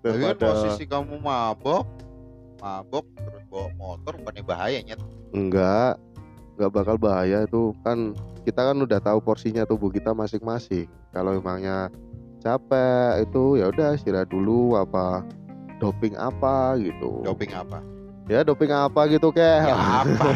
[0.03, 1.87] Tapi kan posisi kamu mabok,
[2.59, 4.99] mabok terus bawa motor bukannya bahaya nyet?
[5.31, 5.95] enggak
[6.55, 11.87] enggak bakal bahaya itu kan kita kan udah tahu porsinya tubuh kita masing-masing kalau emangnya
[12.45, 15.25] capek itu ya udah istirahat dulu apa
[15.81, 17.81] doping apa gitu Doping apa?
[18.25, 20.29] ya doping apa gitu kayak Ya apa?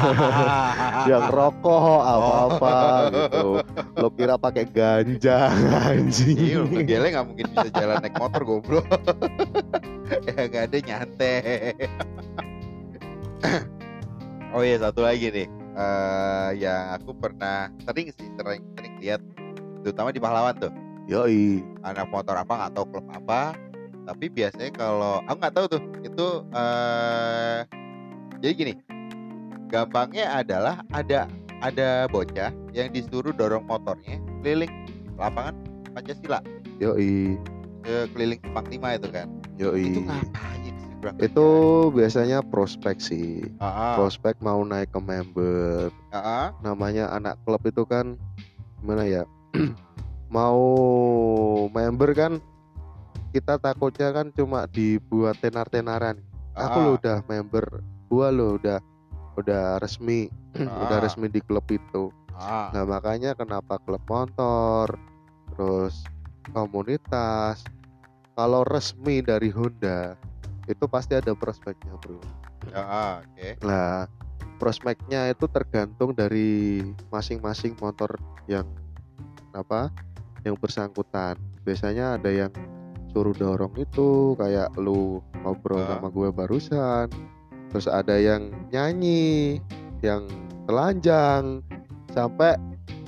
[1.10, 2.76] yang rokok apa-apa
[3.08, 3.48] gitu
[3.96, 5.48] lo kira pakai ganja
[5.88, 8.84] anjing Iya, gele nggak mungkin bisa jalan naik motor goblok.
[10.28, 11.72] ya nggak ada nyantai.
[14.56, 19.20] oh iya satu lagi nih, Eh yang aku pernah sering sih sering sering lihat,
[19.80, 20.72] terutama di pahlawan tuh,
[21.08, 23.56] yoi anak motor apa nggak tahu klub apa,
[24.04, 27.58] tapi biasanya kalau aku nggak tahu tuh itu eh
[28.44, 28.74] jadi gini,
[29.72, 31.24] gampangnya adalah ada
[31.64, 34.70] ada bocah yang disuruh dorong motornya keliling
[35.16, 35.56] lapangan
[35.96, 36.38] Pancasila.
[36.78, 37.34] Yoi.
[37.82, 39.26] Ke keliling Simpang Lima itu kan.
[39.58, 39.90] yoi.
[39.90, 40.76] Itu ngapain sih
[41.22, 41.48] itu
[41.94, 43.46] biasanya prospek sih.
[43.96, 45.90] Prospek mau naik ke member.
[46.62, 48.18] Namanya anak klub itu kan
[48.78, 49.22] gimana ya
[50.28, 50.60] mau
[51.72, 52.32] member kan
[53.32, 56.16] kita takutnya kan cuma dibuat tenar-tenaran
[56.56, 57.64] aku Ah, lo udah member
[58.08, 58.80] gua lo udah
[59.36, 60.28] udah resmi
[60.84, 61.02] udah Ah.
[61.04, 62.72] resmi di klub itu ah.
[62.72, 64.96] nah makanya kenapa klub motor
[65.52, 66.04] terus
[66.52, 67.62] komunitas
[68.32, 70.16] kalau resmi dari Honda
[70.68, 72.20] itu pasti ada prospeknya bro
[72.68, 73.48] Ah, ah, oke.
[73.64, 74.04] Nah,
[74.60, 78.12] prospeknya itu tergantung dari masing-masing motor
[78.44, 78.68] yang
[79.56, 79.88] apa
[80.42, 81.34] yang bersangkutan.
[81.62, 82.52] Biasanya ada yang
[83.08, 85.96] suruh dorong itu kayak lu ngobrol Ah.
[85.96, 87.08] sama gue barusan.
[87.68, 89.60] Terus ada yang nyanyi,
[90.00, 90.24] yang
[90.64, 91.60] telanjang
[92.08, 92.56] sampai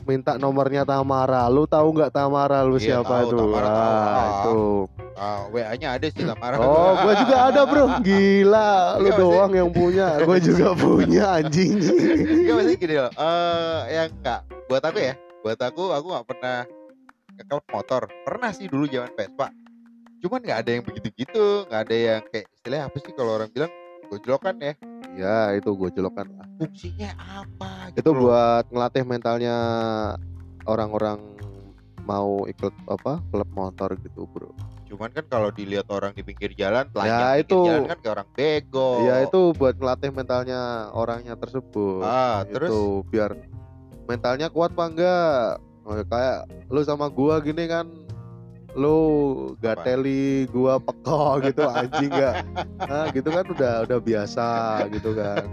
[0.02, 1.46] minta nomornya Tamara.
[1.46, 3.36] Lu tahu nggak Tamara lu Iya, siapa tahu, itu?
[3.38, 3.80] Tamara tahu.
[3.80, 4.26] Ah, Ah.
[4.26, 4.60] itu.
[5.20, 6.56] Ah, WA-nya ada sih Tamara.
[6.56, 7.84] Oh, gue juga ada bro.
[8.00, 10.08] Gila, lu maksudnya- doang yang punya.
[10.18, 11.76] Gue juga punya anjing.
[12.40, 13.12] Iya maksudnya gini loh.
[13.12, 15.14] Eh yang enggak buat aku ya.
[15.40, 16.58] Buat aku aku nggak pernah
[17.46, 18.08] klub motor.
[18.26, 19.48] Pernah sih dulu zaman Vespa.
[20.20, 23.72] Cuman nggak ada yang begitu-gitu, nggak ada yang kayak istilahnya apa sih kalau orang bilang
[24.10, 24.72] gojlokan ya.
[25.16, 26.46] Ya itu gue lah.
[26.60, 28.20] Fungsinya apa Itu gitu loh.
[28.30, 29.56] buat ngelatih mentalnya
[30.68, 31.18] orang-orang
[32.06, 34.50] mau ikut apa klub motor gitu bro.
[34.90, 37.54] Cuman kan kalau dilihat orang di pinggir jalan, Ya, itu.
[37.62, 39.06] jalan kan kayak orang bego.
[39.06, 42.02] Ya itu buat ngelatih mentalnya orangnya tersebut.
[42.02, 42.70] Ah, Itu terus
[43.14, 43.30] biar
[44.10, 45.46] mentalnya kuat apa enggak.
[46.06, 46.38] Kayak
[46.70, 47.86] lu sama gua gini kan
[48.78, 48.98] lu
[49.58, 52.46] gateli gua peko gitu anjing enggak
[52.78, 54.48] nah gitu kan udah udah biasa
[54.94, 55.50] gitu kan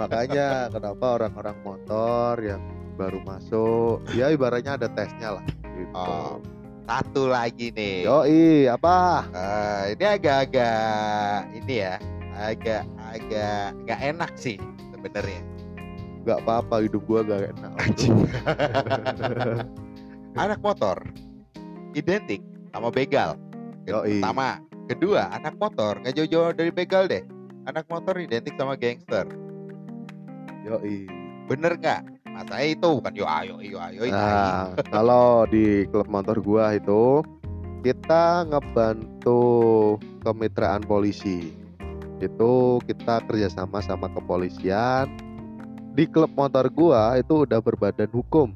[0.00, 2.62] makanya kenapa orang-orang motor yang
[2.96, 5.44] baru masuk ya ibaratnya ada tesnya lah
[5.76, 6.40] gitu Oh,
[6.88, 8.08] satu lagi nih.
[8.08, 12.00] yoi apa Eh, ini agak-agak ini ya,
[12.36, 14.56] agak-agak nggak enak sih
[14.96, 15.40] sebenarnya.
[16.26, 17.72] Nggak apa-apa hidup gua gak enak
[20.36, 21.00] Anak motor
[21.96, 23.40] identik sama begal.
[23.88, 24.20] Yoi.
[24.20, 27.24] Pertama, kedua anak motor nggak jauh-jauh dari begal deh.
[27.64, 29.24] Anak motor identik sama gangster.
[30.68, 31.08] Yoi.
[31.48, 32.04] Bener nggak?
[32.36, 34.12] Masa itu bukan yo ayo yo ayo.
[34.12, 37.24] Nah, kalau di klub motor gua itu
[37.80, 41.48] kita ngebantu kemitraan polisi.
[42.20, 45.08] Itu kita kerjasama sama kepolisian.
[45.96, 48.52] Di klub motor gua itu udah berbadan hukum.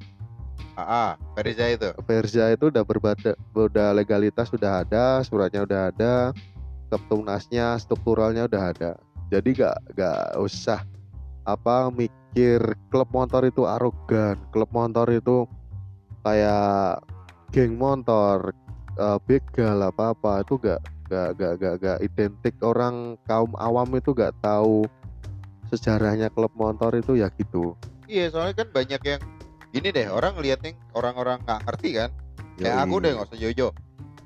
[0.76, 1.88] Ah, ah, Firza itu.
[2.04, 6.14] Verza itu udah berbadan, udah legalitas sudah ada, suratnya udah ada,
[6.92, 8.90] keptunasnya, strukturalnya udah ada.
[9.32, 10.84] Jadi gak gak usah
[11.48, 12.60] apa mikir
[12.92, 15.48] klub motor itu arogan, klub motor itu
[16.20, 17.00] kayak
[17.56, 18.52] geng motor,
[19.00, 24.12] eh, begal apa apa itu gak gak gak gak gak identik orang kaum awam itu
[24.12, 24.84] gak tahu
[25.70, 27.78] sejarahnya klub motor itu ya gitu.
[28.10, 29.22] Iya, soalnya kan banyak yang
[29.70, 32.10] gini deh, orang ngeliatnya orang-orang nggak ngerti kan.
[32.58, 32.82] Kayak Yoi.
[32.82, 33.68] aku deh nggak usah jojo.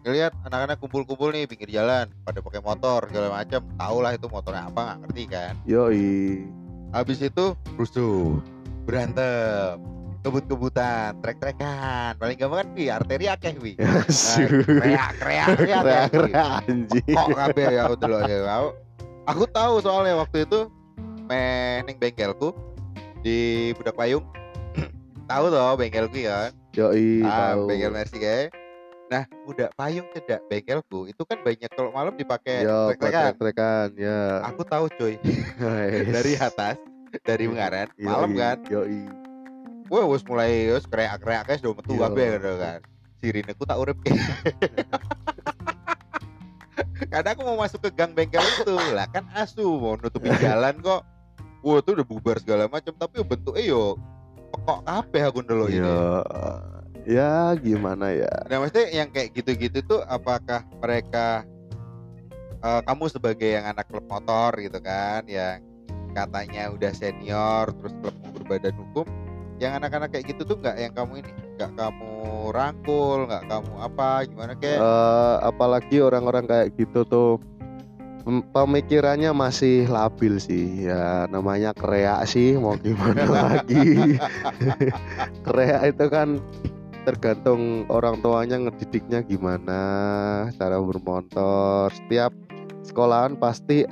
[0.05, 4.69] Ngeliat anak-anak kumpul-kumpul nih pinggir jalan, pada pakai motor segala macam, tau lah itu motornya
[4.69, 5.53] apa nggak ngerti kan.
[5.65, 6.45] Yoi.
[6.93, 8.39] Habis itu rusuh,
[8.85, 9.81] berantem,
[10.25, 12.17] kebut-kebutan, trek-trekan.
[12.17, 13.73] Paling gampang kan wi, arteri akeh wi.
[13.77, 14.09] Kreak,
[14.65, 16.09] kreak, kreak, Kreak, kreak.
[16.13, 17.17] kreak, anjing.
[17.17, 18.39] Kok kabeh ya aku dulu ya.
[18.49, 18.69] Aku,
[19.29, 20.73] aku tahu soalnya waktu itu
[21.25, 22.53] meh ning bengkelku
[23.21, 24.25] di Budak Payung.
[25.31, 26.53] tahu toh bengkelku ya.
[26.75, 27.71] Yoi, Ah, tahu.
[27.71, 28.53] bengkel Mercy kayak.
[29.05, 33.93] Nah, Budak Payung cedak bengkelku itu kan banyak kalau malam dipakai Yo, trek-trekan.
[33.95, 34.41] ya.
[34.49, 35.21] Aku tahu coy
[36.17, 36.77] dari atas
[37.23, 38.57] dari Mengaran Yoi, malam kan.
[38.67, 39.07] Yoi.
[39.93, 42.81] Wah, wis mulai wis kreak-kreak guys udah metu gitu kan.
[43.21, 43.97] Sirineku tak urip.
[47.13, 51.07] Kadang aku mau masuk ke gang bengkel itu lah kan asu mau nutupin jalan kok.
[51.65, 53.97] Wah tuh udah bubar segala macam tapi bentuknya yo
[54.53, 55.81] pekok kabeh aku dulu ini.
[55.81, 56.05] Ya,
[57.09, 58.29] ya gimana ya?
[58.53, 61.49] Nah maksudnya yang kayak gitu-gitu tuh apakah mereka
[62.61, 65.65] eh, kamu sebagai yang anak klub motor gitu kan yang
[66.15, 69.07] katanya udah senior terus klubmu berbadan hukum
[69.59, 72.15] yang anak-anak kayak gitu tuh nggak yang kamu ini nggak kamu
[72.51, 77.39] rangkul nggak kamu apa gimana kayak Eh, apalagi orang-orang kayak gitu tuh
[78.25, 80.89] pemikirannya masih labil sih.
[80.89, 84.17] Ya namanya kreak sih mau gimana lagi.
[85.47, 86.41] Kreak itu kan
[87.05, 89.81] tergantung orang tuanya ngedidiknya gimana
[90.57, 91.93] cara bermotor.
[91.93, 92.33] Setiap
[92.85, 93.85] sekolahan pasti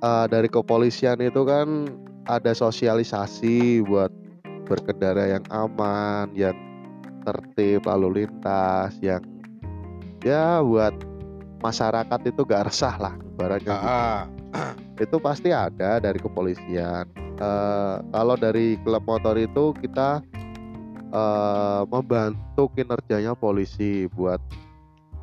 [0.00, 1.88] eh, dari kepolisian itu kan
[2.24, 4.08] ada sosialisasi buat
[4.64, 6.56] berkendara yang aman yang
[7.24, 9.20] tertib lalu lintas yang
[10.24, 10.92] ya buat
[11.64, 13.88] masyarakat itu gak resah lah ibaratnya gitu.
[15.08, 17.08] itu pasti ada dari kepolisian.
[17.16, 20.20] Eh, kalau dari klub motor itu kita
[21.08, 24.38] eh, membantu kinerjanya polisi buat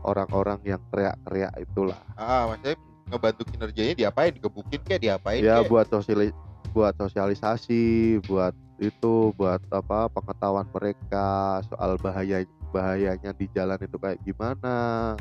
[0.01, 2.01] orang-orang yang teriak-teriak itulah.
[2.17, 2.75] Ah, maksudnya
[3.07, 4.31] ngebantu kinerjanya diapain?
[4.33, 5.69] Digebukin kayak diapain ya kayak?
[5.69, 6.33] buat sosiali
[6.71, 14.17] buat sosialisasi buat itu buat apa pengetahuan mereka soal bahaya bahayanya di jalan itu kayak
[14.23, 15.13] gimana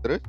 [0.00, 0.22] terus?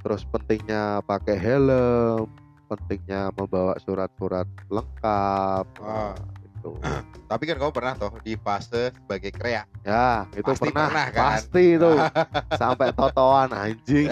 [0.00, 2.28] Terus pentingnya pakai helm
[2.64, 6.16] pentingnya membawa surat-surat lengkap Ah.
[6.42, 6.72] itu
[7.30, 11.24] tapi kan kamu pernah toh di fase sebagai kreak ya itu Pasti pernah, pernah, kan?
[11.36, 11.92] pasti itu.
[12.60, 14.08] Sampai totoan anjing.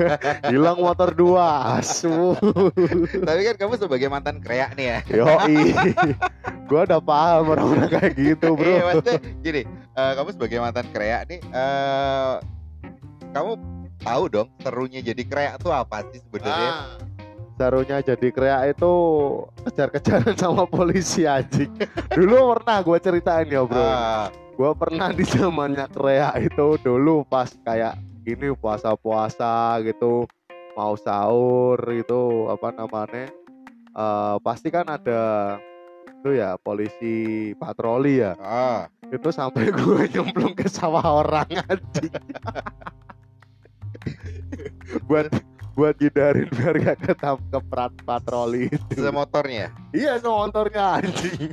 [0.52, 1.80] Hilang motor dua.
[1.80, 2.36] Asu.
[3.28, 4.98] Tapi kan kamu sebagai mantan kreak nih ya.
[5.12, 5.72] Yoi.
[6.68, 8.68] Gua udah paham orang-orang kayak gitu bro.
[8.68, 9.62] Iya maksudnya gini,
[9.96, 12.32] eh, kamu sebagai mantan kreak nih, eh
[13.32, 13.52] kamu
[14.04, 16.70] tahu dong serunya jadi kreak tuh apa sih sebenarnya?
[16.70, 16.86] Ah.
[17.54, 18.92] Serunya jadi kreak itu
[19.64, 21.72] kejar-kejaran sama polisi anjing.
[22.12, 23.80] Dulu pernah gue ceritain ya bro.
[23.80, 30.30] Ah, Gue pernah di zamannya kreak itu dulu pas kayak gini puasa-puasa gitu
[30.78, 33.34] mau sahur itu apa namanya
[33.94, 35.58] eh, pasti kan ada
[36.24, 38.88] itu ya polisi patroli ya ah.
[39.10, 42.14] itu sampai gue nyemplung ke sawah orang anjing
[45.08, 45.28] buat
[45.74, 48.94] buat hindarin biar gak ketangkep perat patroli itu.
[48.94, 49.74] Semotornya.
[49.90, 51.50] iya no motornya anjing.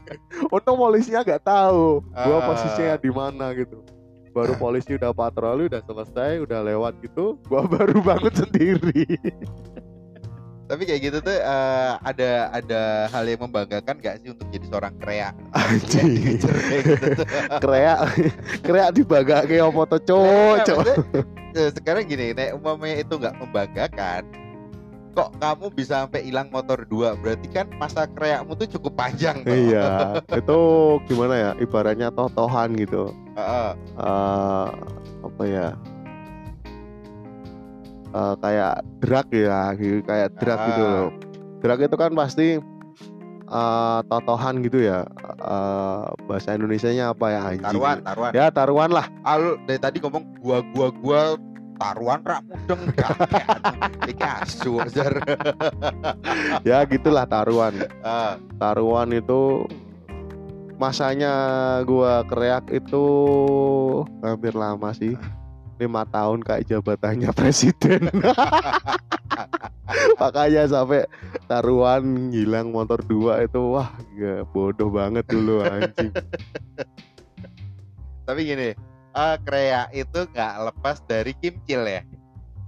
[0.56, 2.46] Untung polisinya gak tahu gua Ah.
[2.48, 3.84] posisinya di mana gitu.
[4.32, 9.04] Baru polisi udah patroli udah selesai udah lewat gitu gua baru bangun sendiri
[10.68, 14.94] Tapi kayak gitu tuh eh, ada ada hal yang membanggakan gak sih untuk jadi seorang
[15.00, 15.32] Kayak
[16.12, 16.46] gitu
[17.16, 17.26] tuh.
[17.64, 17.98] kreak
[18.60, 20.86] kreak dibagake apa tuh cowok cowok
[21.56, 24.22] eh, sekarang gini, nek umpamanya itu nggak membanggakan,
[25.16, 27.16] kok kamu bisa sampai hilang motor dua?
[27.18, 29.42] Berarti kan masa kreakmu tuh cukup panjang.
[29.42, 29.50] toh.
[29.50, 30.58] iya itu
[31.08, 33.70] gimana ya ibaratnya totohan gitu Heeh.
[33.98, 34.68] eh
[35.18, 35.74] apa ya
[38.08, 40.90] Eh, kayak drag ya gitu, kayak drag gitu Ah.
[40.90, 41.10] loh.
[41.58, 42.48] Drag itu kan pasti
[43.48, 45.04] eh, totohan gitu ya
[45.38, 47.64] Eh, bahasa Indonesianya apa ya anjing.
[47.64, 48.30] Taruhan taruhan.
[48.34, 49.06] Ya taruhan lah.
[49.22, 51.20] Al dari tadi ngomong gua gua gua
[51.78, 53.46] taruhan rak mudeng kakek
[54.10, 55.14] iki asu jar.
[56.66, 57.86] Ya gitulah taruhan.
[58.02, 59.62] Ah, taruhan itu
[60.74, 61.32] masanya
[61.82, 63.04] gua kreak itu
[64.20, 65.14] hampir lama sih
[65.78, 68.10] lima tahun kayak jabatannya presiden.
[70.20, 71.06] Makanya sampai
[71.46, 76.12] taruhan hilang motor dua itu wah ya, bodoh banget dulu anjing.
[78.28, 78.76] Tapi gini
[79.18, 82.02] eh krea itu nggak lepas dari kimcil ya?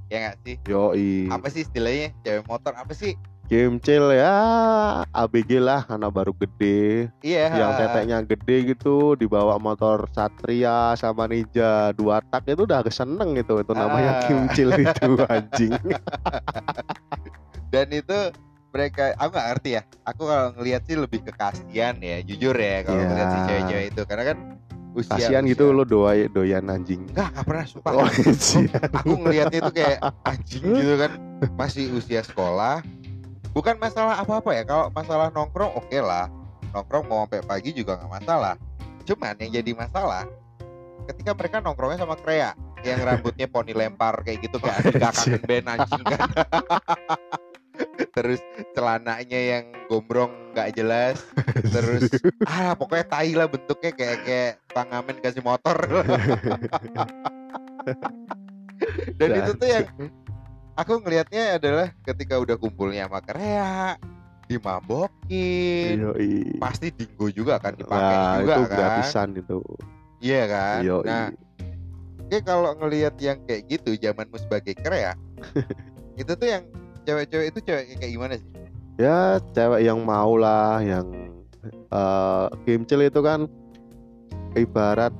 [0.09, 0.57] Ya nggak sih?
[0.67, 1.29] Yoi.
[1.29, 2.17] Apa sih istilahnya?
[2.25, 3.15] Cewek motor apa sih
[3.51, 4.37] chill ya.
[5.11, 7.11] ABG lah karena baru gede.
[7.21, 7.51] Iya.
[7.53, 13.59] Yang teteknya gede gitu dibawa motor Satria sama Ninja dua tak itu udah keseneng itu
[13.59, 14.25] itu namanya Ah.
[14.25, 15.75] kimcil itu anjing.
[17.67, 18.19] Dan itu
[18.71, 19.83] mereka aku nggak ngerti ya.
[20.07, 23.09] Aku kalau ngelihat sih lebih ke kasihan ya jujur ya kalau Iya.
[23.09, 24.03] ngelihat si cewek-cewek itu.
[24.07, 24.39] Karena kan
[24.91, 27.03] usia kasihan usia- gitu lo doy doyan anjing.
[27.09, 27.91] Enggak, nggak pernah sumpah.
[27.93, 31.11] Oh aku, kasihan aku ngelihatnya itu kayak anjing gitu kan.
[31.57, 32.79] Masih usia sekolah
[33.51, 36.31] bukan masalah apa-apa ya kalau masalah nongkrong oke lah.
[36.71, 38.55] Nongkrong mau sampai pagi juga nggak masalah.
[39.07, 40.25] Cuman yang jadi masalah
[41.11, 45.67] ketika mereka nongkrongnya sama Krea yang rambutnya poni lempar kayak gitu kayak ada kangen band
[45.67, 46.21] anjing kan.
[48.17, 48.41] Terus
[48.77, 51.17] celananya yang gombrong nggak jelas.
[51.65, 52.13] Terus
[52.51, 55.77] ah pokoknya tai lah bentuknya kayak kayak pangamen kasih motor.
[59.17, 59.87] Dan itu tuh yang
[60.81, 64.01] aku ngelihatnya adalah ketika udah kumpulnya sama Korea
[64.49, 66.57] dimabokin Yoi.
[66.59, 69.59] pasti dinggo juga kan dipakai Nah, juga itu kan gratisan itu.
[70.19, 71.05] iya kan Yoi.
[71.07, 71.27] nah
[72.21, 75.13] Oke kalau ngelihat yang kayak gitu zamanmu sebagai Korea
[76.21, 76.63] itu tuh yang
[77.03, 78.51] cewek-cewek itu cewek kayak gimana sih
[78.97, 79.19] ya
[79.53, 81.07] cewek yang mau lah yang
[81.91, 83.51] eh kimcil itu kan
[84.55, 85.11] ibarat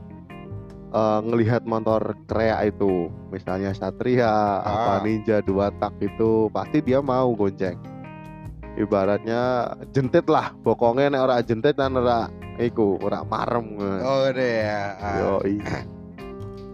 [0.91, 5.03] eh, ngelihat motor krea itu misalnya Satria apa Ah.
[5.03, 7.79] Ninja dua tak itu pasti dia mau gonceng
[8.79, 14.85] ibaratnya jentit lah pokoknya nek ora jentit dan ora iku ora marem oh deh ya
[14.99, 15.17] Ah.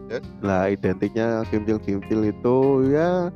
[0.07, 0.23] Terus?
[0.39, 2.57] Lah identiknya kimcil-kimcil itu
[2.95, 3.27] ya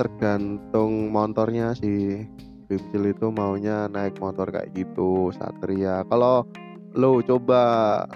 [0.00, 2.24] tergantung motornya sih.
[2.66, 6.02] Kimcil itu maunya naik motor kayak gitu, Satria.
[6.08, 6.48] Kalau
[6.94, 7.60] lo coba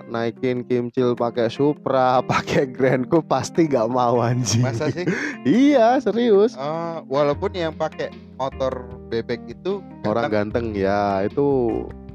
[0.06, 4.60] naikin kimcil pakai Supra, pakai Grandco pasti nggak mau anjing.
[4.60, 5.04] masa sih
[5.44, 6.54] iya, serius.
[6.54, 10.72] Oh, walaupun yang pakai motor bebek itu Orang ganteng.
[10.72, 11.44] ya itu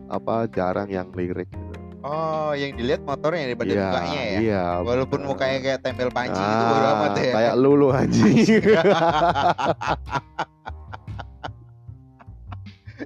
[0.07, 1.78] apa jarang yang lirik gitu.
[2.01, 4.64] oh yang dilihat motornya daripada Iya, mukanya ya Iya.
[4.82, 5.30] walaupun bener.
[5.30, 8.36] mukanya kayak tempel panci itu bodo Ah, amat ya Kayak lu lu anjing.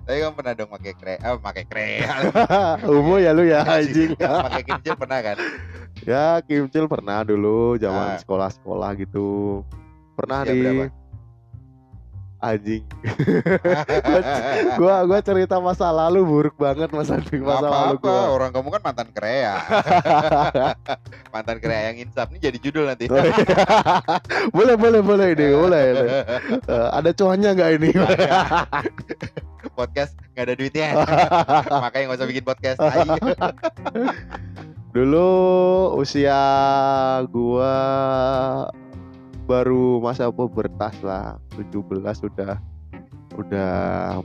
[0.08, 1.88] tapi kan pernah dong pakai kre ah pakai kre
[2.90, 4.16] Umum ya lu ya anjing.
[4.16, 5.38] pakai kincir pernah kan
[6.00, 8.18] Ya kimcil pernah dulu zaman Ah.
[8.18, 9.60] sekolah-sekolah gitu.
[10.16, 10.86] Pernah Usia di berapa?
[12.40, 12.86] Anjing.
[14.76, 18.24] gua gua cerita masa lalu buruk banget masa Nggak masa lalu apa-apa gua.
[18.30, 19.56] orang kamu kan mantan krea
[21.34, 23.34] mantan krea yang insaf ini jadi judul nanti Oh, iya.
[24.58, 25.86] boleh boleh boleh ini boleh.
[25.94, 26.08] boleh.
[26.62, 27.90] Eh, ada cuannya nggak ini?
[29.74, 30.88] podcast nggak ada duitnya
[31.84, 32.78] makanya nggak usah bikin podcast.
[34.90, 35.30] Dulu
[35.98, 36.42] usia
[37.28, 37.76] gua
[39.48, 41.72] baru masa pubertas lah 17
[42.14, 42.60] sudah
[43.34, 43.72] udah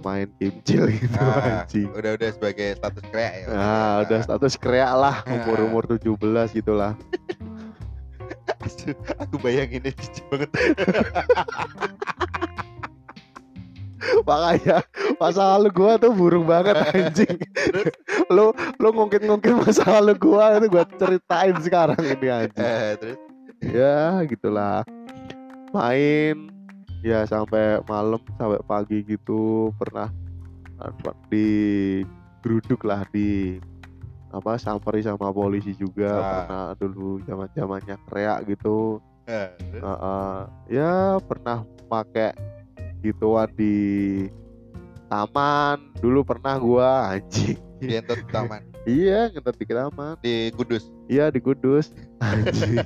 [0.00, 1.86] main kimcil gitu Ah, anjing.
[1.92, 6.16] udah udah sebagai status krea ya Nah, udah status kreak lah umur-umur 17
[6.50, 6.96] gitu lah.
[8.58, 10.50] Aduh, aku bayanginnya jijik banget
[14.26, 14.82] Makanya
[15.16, 17.38] masa lalu gua tuh burung banget anjing.
[18.34, 22.64] lu lu ngungkit-ngungkit masa lalu gua itu gua ceritain sekarang ini anjing.
[22.64, 23.18] Eh, terus
[23.62, 24.82] Ya, gitulah.
[25.72, 26.52] Main
[27.02, 30.06] ya sampai malam sampai pagi gitu pernah
[30.78, 31.46] apa, di
[32.44, 33.58] geruduk lah di
[34.32, 36.22] apa samperi sama polisi juga Ah.
[36.30, 39.82] pernah dulu zaman zamannya kreak gitu terus?
[39.82, 40.38] Heeh.
[40.72, 42.32] ya pernah pakai
[43.04, 43.74] gituan di
[45.10, 47.92] taman dulu pernah gua anjing di
[48.30, 52.82] taman iya ngetet di taman di Kudus iya di Kudus anjing.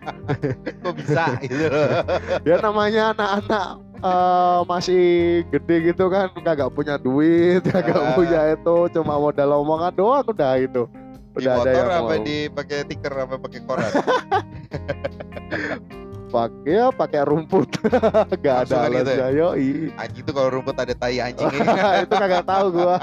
[0.82, 1.66] Kok bisa gitu?
[2.48, 3.68] Ya namanya anak-anak
[3.98, 5.04] eh, masih
[5.50, 8.14] gede gitu kan kagak punya duit kagak Ah.
[8.14, 10.86] punya itu cuma modal omongan doang udah itu.
[11.34, 13.90] Di udah ada motor yang apa di pakai tiker apa pakai koran?
[16.34, 17.78] Pakai ya pakai rumput.
[18.42, 19.26] Gak ada Langsung kan gitu ya?
[19.94, 22.02] Anjing itu kalau rumput ada tai anjingnya.
[22.02, 22.98] itu kagak tahu gua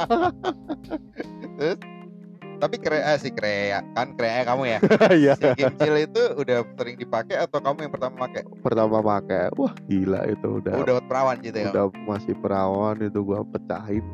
[2.62, 4.80] Tapi krea si krea kan krea kamu ya.
[5.22, 8.46] iya Si kimcil itu udah sering dipakai atau kamu yang pertama pakai?
[8.62, 11.70] pertama pakai wah gila itu udah dapat perawan gitu ya.
[11.74, 14.06] udah masih perawan itu gua pecahin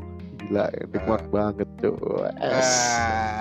[0.48, 2.72] gila nikmat banget cuy es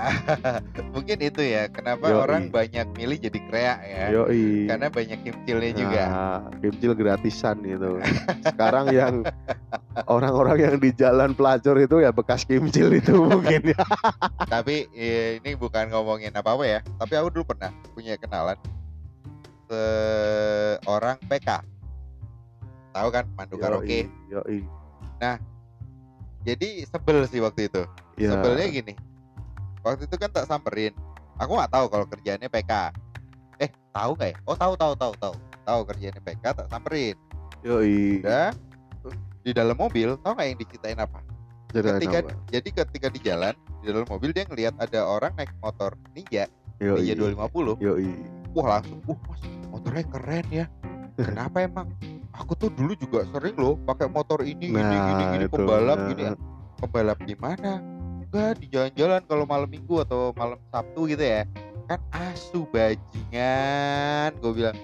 [0.07, 0.11] Ah,
[0.95, 2.19] mungkin itu ya kenapa Yoi.
[2.19, 4.05] orang banyak milih jadi krea ya.
[4.15, 6.03] yoi Karena banyak kimcilnya juga.
[6.07, 7.99] Nah, kimcil gratisan gitu.
[8.43, 9.23] Sekarang yang
[10.07, 13.83] orang-orang yang di jalan pelacur itu ya bekas kimcil itu mungkin ya.
[14.47, 14.87] Tapi
[15.43, 16.81] ini bukan ngomongin apa-apa ya.
[17.03, 18.59] Tapi aku dulu pernah punya kenalan
[19.67, 21.49] seorang PK.
[22.95, 24.07] Tahu kan mandu karaoke.
[24.31, 24.63] Yoi.
[26.47, 27.83] Jadi sebel sih waktu itu.
[28.15, 28.95] Ya, Sebelnya gini.
[29.83, 30.95] Waktu itu kan tak samperin.
[31.43, 32.73] Aku nggak tahu kalau kerjaannya PK.
[33.59, 34.37] Eh, tahu nggak ya?
[34.47, 35.35] Oh, tahu tahu tahu tahu.
[35.67, 37.19] Tahu kerjaannya PK tak samperin.
[37.67, 38.23] yoi.
[38.23, 38.55] Udah
[39.43, 41.19] di dalam mobil, tahu nggak yang diceritain apa?
[41.71, 42.33] Ceritain ketika apa?
[42.51, 46.47] jadi ketika di jalan di dalam mobil dia ngelihat ada orang naik motor Ninja,
[46.79, 47.03] Yoi.
[47.03, 47.79] Ninja 250.
[47.79, 48.11] Yoi.
[48.55, 50.67] Wah, langsung, "Wah, Mas, motornya keren ya."
[51.15, 51.91] Kenapa emang?
[52.37, 55.53] Aku tuh dulu juga sering loh pakai motor ini Nah, gini gini itu.
[55.53, 56.09] pembalap Nah.
[56.11, 56.23] gini.
[56.77, 57.73] Pembalap di mana?
[58.21, 61.49] Enggak di jalan-jalan kalau malam Minggu atau malam Sabtu gitu ya.
[61.87, 64.77] Kan asu bajingan, gue bilang.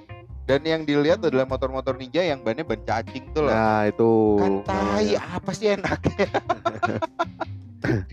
[0.42, 3.52] Dan yang dilihat adalah motor-motor ninja yang bannya ban cacing tuh loh.
[3.52, 4.74] Nah, itu kan tai
[5.12, 6.26] namanya, apa sih enaknya?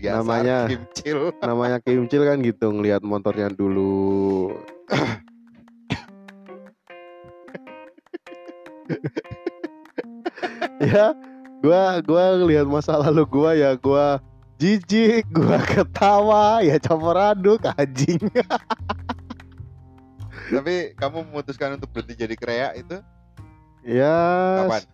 [0.02, 1.18] Namanya- kimcil.
[1.40, 4.54] namanya kimcil kan gitu ngelihat motornya dulu.
[10.92, 11.14] ya,
[11.62, 14.20] gua gua lihat masa lalu gua ya gua
[14.60, 18.20] jijik, gua ketawa, ya campur aduk anjing.
[20.50, 22.98] Tapi kamu memutuskan untuk berhenti jadi krea itu
[23.80, 24.84] Ya, kapan?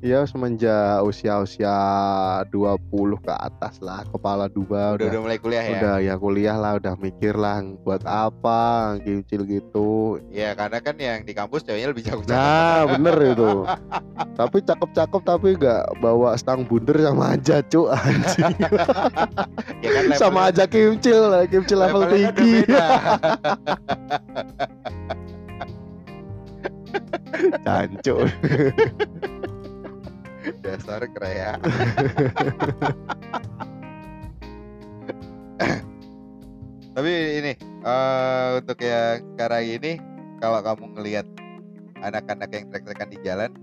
[0.00, 1.76] Ya semenjak usia-usia
[2.48, 5.76] 20 ke atas lah, kepala dua Udah udah udah mulai kuliah ya?
[5.76, 10.16] udah ya kuliah lah, udah mikir lah buat apa kimcil gitu.
[10.32, 13.68] Ya karena kan yang di kampus ceweknya lebih jago Nah, bener itu.
[14.40, 18.56] tapi cakep-cakep tapi gak bawa stang bunder sama aja, cuk anjing.
[19.84, 22.64] ya kan sama aja kimcil, lah, kimcil level udah tinggi.
[27.64, 28.26] Cancuk.
[30.58, 31.54] Dasar krea.
[36.90, 37.52] Tapi ini
[37.86, 40.02] eh, untuk yang sekarang ini
[40.42, 41.26] kalau kamu ngelihat
[42.02, 43.54] anak-anak yang trek-trekan di jalan,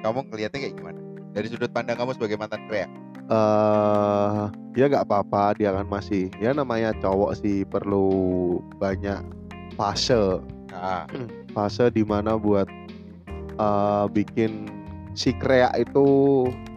[0.00, 0.98] kamu ngelihatnya kayak gimana?
[1.36, 2.88] Dari sudut pandang kamu sebagai mantan krea?
[3.32, 4.40] eh
[4.74, 9.22] ya nggak apa-apa dia kan masih ya namanya cowok sih perlu banyak
[9.78, 11.04] fase Nah,
[11.54, 12.66] fase di mana buat
[13.60, 14.66] eh, bikin
[15.12, 16.06] si krea itu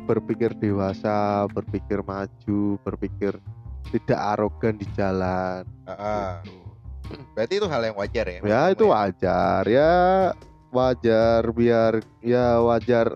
[0.05, 3.39] berpikir dewasa berpikir maju berpikir
[3.95, 6.43] tidak arogan di jalan ah.
[6.43, 6.61] gitu.
[7.37, 8.39] berarti itu hal yang wajar ya?
[8.43, 9.93] ya itu wajar ya
[10.73, 13.15] wajar biar ya wajar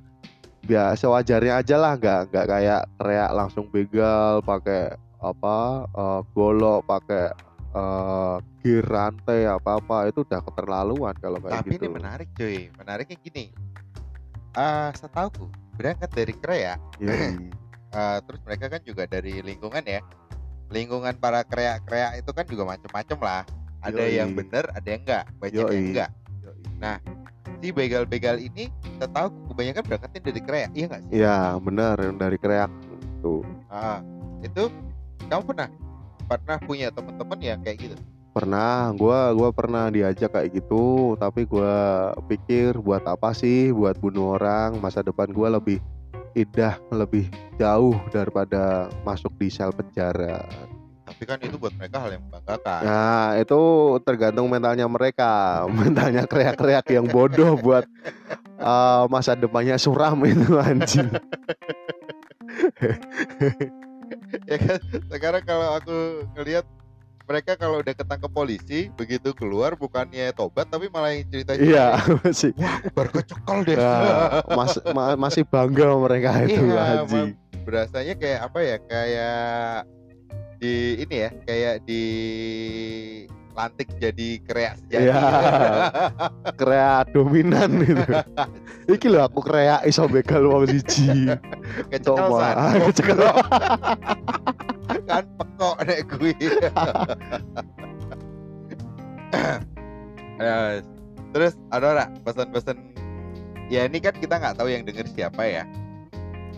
[0.63, 7.26] biasa wajarnya aja lah nggak nggak kayak teriak langsung begal pakai apa eh, golok pakai
[7.76, 12.57] eh, gear rantai apa apa itu udah keterlaluan kalau kayak Tapi gitu ini menarik cuy.
[12.76, 13.45] Menariknya gini.
[14.57, 15.45] Ah, setauku
[15.79, 17.49] berangkat dari krea, Yoi.
[17.95, 20.01] ah, terus mereka kan juga dari lingkungan ya.
[20.69, 23.41] Lingkungan para krea-krea itu kan juga macam-macam lah.
[23.79, 24.17] Ada Yoi.
[24.19, 26.09] yang bener, ada yang enggak, banyak yang enggak.
[26.43, 26.97] Yoi.
[27.59, 31.11] Si begal-begal ini setahu kebanyakan berangkatnya dari krea, iya nggak sih?
[31.19, 32.71] Iya benar yang dari kreak
[33.19, 33.99] tuh Ah,
[34.39, 34.71] itu
[35.27, 35.67] kamu pernah
[36.27, 37.95] pernah punya teman-teman yang kayak gitu?
[38.30, 44.38] Pernah gua gua pernah diajak kayak gitu tapi gua pikir buat apa sih buat bunuh
[44.39, 44.77] orang?
[44.80, 45.82] Masa depan gua lebih
[46.38, 47.27] indah lebih
[47.57, 50.45] jauh daripada masuk di sel penjara.
[51.09, 52.82] Tapi kan itu buat mereka hal yang membanggakan.
[52.86, 53.59] nah itu
[54.05, 55.32] tergantung mentalnya mereka.
[55.77, 57.89] Mentalnya kreak-kreak yang bodoh buat
[58.61, 61.09] eh, masa depannya suram itu anjing.
[64.49, 66.65] Ya kan sekarang kalau aku ngelihat
[67.30, 71.93] mereka kalau udah ketangkep polisi begitu keluar bukannya tobat tapi malah yang cerita iya
[72.25, 72.57] masih.
[72.57, 73.77] Wah aku baru kecekal deh.
[73.77, 77.38] Nah, mas- ma- masih bangga mereka itu Iya, anjing
[77.69, 79.45] berasanya kayak apa ya kayak
[80.57, 80.73] di
[81.05, 82.03] ini ya kayak di
[83.60, 85.20] lantik jadi krea sejati Iya.
[86.55, 88.07] krea dominan gitu.
[88.95, 91.28] Iki lho aku krea iso begal wong siji.
[91.91, 92.55] san Mak.
[92.88, 93.20] Kecekal.
[95.10, 96.34] kan pekok nek gue
[100.39, 100.76] Eh,
[101.30, 102.78] Terus ada ora pesan-pesan
[103.70, 105.64] ya ini kan kita nggak tahu yang denger siapa ya.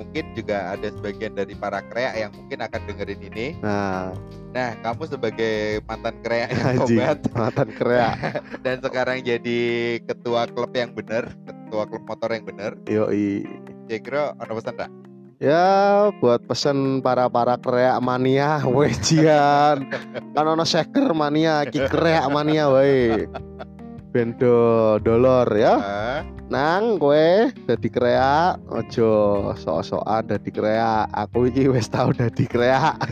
[0.02, 3.48] Mungkin juga ada sebagian dari para kreak yang mungkin akan dengerin ini.
[3.62, 4.18] Nah,
[4.52, 8.16] Nah, kamu sebagai mantan kreak yang tobat mantan kreak.
[8.68, 9.60] dan sekarang jadi
[10.04, 12.76] ketua klub yang bener, ketua klub motor yang bener.
[12.92, 13.48] Yoi.
[13.88, 14.92] Kira ada pesan tak?
[15.42, 19.90] Ya buat pesen para para kreak mania wejian
[20.38, 23.26] kan ono shaker mania ki kreak mania wae
[24.12, 25.76] bendo dolor ya.
[25.80, 26.20] Ah,
[26.52, 29.12] nang kowe dadi kreak ojo
[29.56, 31.08] sok-sokan dadi kreak.
[31.16, 33.00] Aku iki wis tau dadi kreak.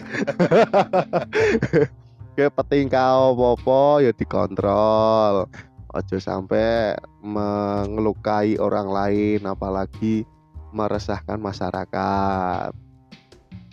[2.35, 5.47] Ke penting kau popo ya dikontrol.
[5.89, 6.93] Ojo sampai
[7.23, 10.27] mengelukai orang lain apalagi
[10.75, 12.71] meresahkan masyarakat.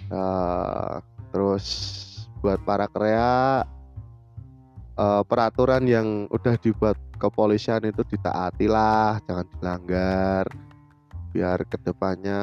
[0.07, 0.95] Eh,
[1.35, 1.67] terus
[2.39, 3.76] buat para kreak
[4.97, 10.45] eh, peraturan yang udah dibuat kepolisian itu ditaati lah jangan dilanggar
[11.33, 12.41] biar ke depannya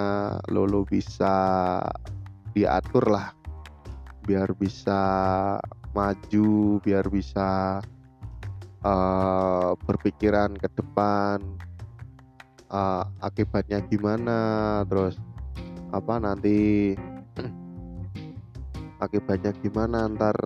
[0.53, 1.81] lolo bisa
[2.53, 3.33] diatur lah
[4.23, 5.01] biar bisa
[5.93, 7.81] maju biar bisa
[8.85, 11.41] eh, berpikiran ke depan
[12.69, 14.39] eh, akibatnya gimana
[14.85, 15.17] terus
[15.93, 16.93] apa nanti
[19.05, 20.37] akibatnya gimana ntar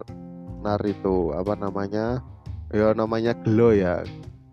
[0.84, 2.20] itu apa namanya
[2.76, 4.04] ya namanya gelo ya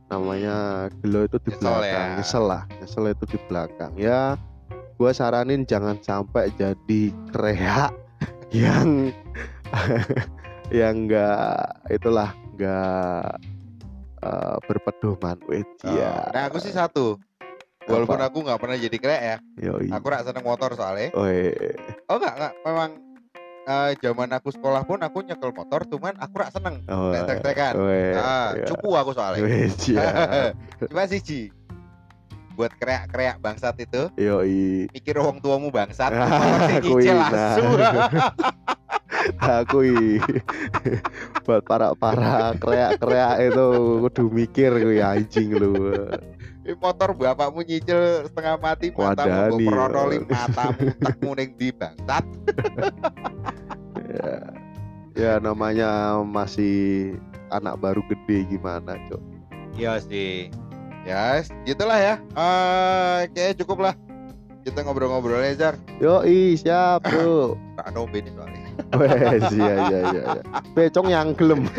[0.07, 2.17] namanya gelo itu di Nyesel belakang ya.
[2.21, 4.21] nyesel lah nyesel itu di belakang ya
[4.95, 7.91] gua saranin jangan sampai jadi kreak
[8.55, 9.11] yang
[10.79, 13.43] yang enggak itulah enggak
[14.23, 15.91] eh, berpedoman weh oh.
[15.91, 17.19] ya Nah, aku sih satu.
[17.85, 19.93] Walaupun aku nggak pernah jadi kreak ya, Yoi.
[19.93, 21.13] aku rak seneng motor soalnya.
[21.13, 21.53] Weh.
[22.09, 22.53] Oh enggak, enggak.
[22.65, 22.91] Memang
[23.65, 26.85] eh, zaman aku sekolah pun aku nyekel motor, cuman aku rak seneng.
[26.89, 27.73] Oh, Tek-tek-tekan.
[27.81, 28.67] weh, Ah, ya.
[28.69, 29.41] cupu aku soalnya.
[29.45, 30.53] Weh, ya.
[30.91, 31.49] Cuma siji.
[32.55, 34.87] Buat kreak-kreak bangsat itu, Yoi.
[34.95, 36.79] mikir wong tuamu bangsat, nah.
[36.79, 37.75] langsung.
[39.41, 39.81] aku
[41.45, 43.67] buat para para kreak kreak itu
[44.05, 46.07] kudu mikir kuwi anjing lu
[46.73, 52.25] motor bapakmu nyicil setengah mati, matamu gue peronoli, matamu tekmu ning di bangsat.
[54.17, 54.35] ya,
[55.13, 57.13] ya namanya masih
[57.53, 59.21] anak baru gede gimana cok
[59.77, 60.49] Iya sih.
[61.05, 62.15] Ya, gitulah ya.
[63.29, 63.95] Kayaknya cukup lah.
[64.65, 65.75] Kita ngobrol-ngobrol aja, Jar.
[66.01, 68.65] yoi siap bro Tak nombe nih soalnya.
[68.99, 70.43] wes iya iya iya iya.
[70.73, 71.69] becong yang gelem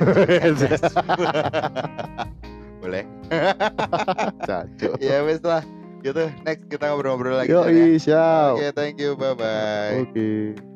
[2.86, 3.04] Boleh.
[5.02, 5.66] Ya wes lah.
[6.06, 6.30] Gitu.
[6.46, 7.50] Next kita ngobrol-ngobrol lagi.
[7.50, 7.98] Jar, ya.
[7.98, 9.18] siap Oke, thank you.
[9.18, 10.06] Bye bye.
[10.06, 10.75] oke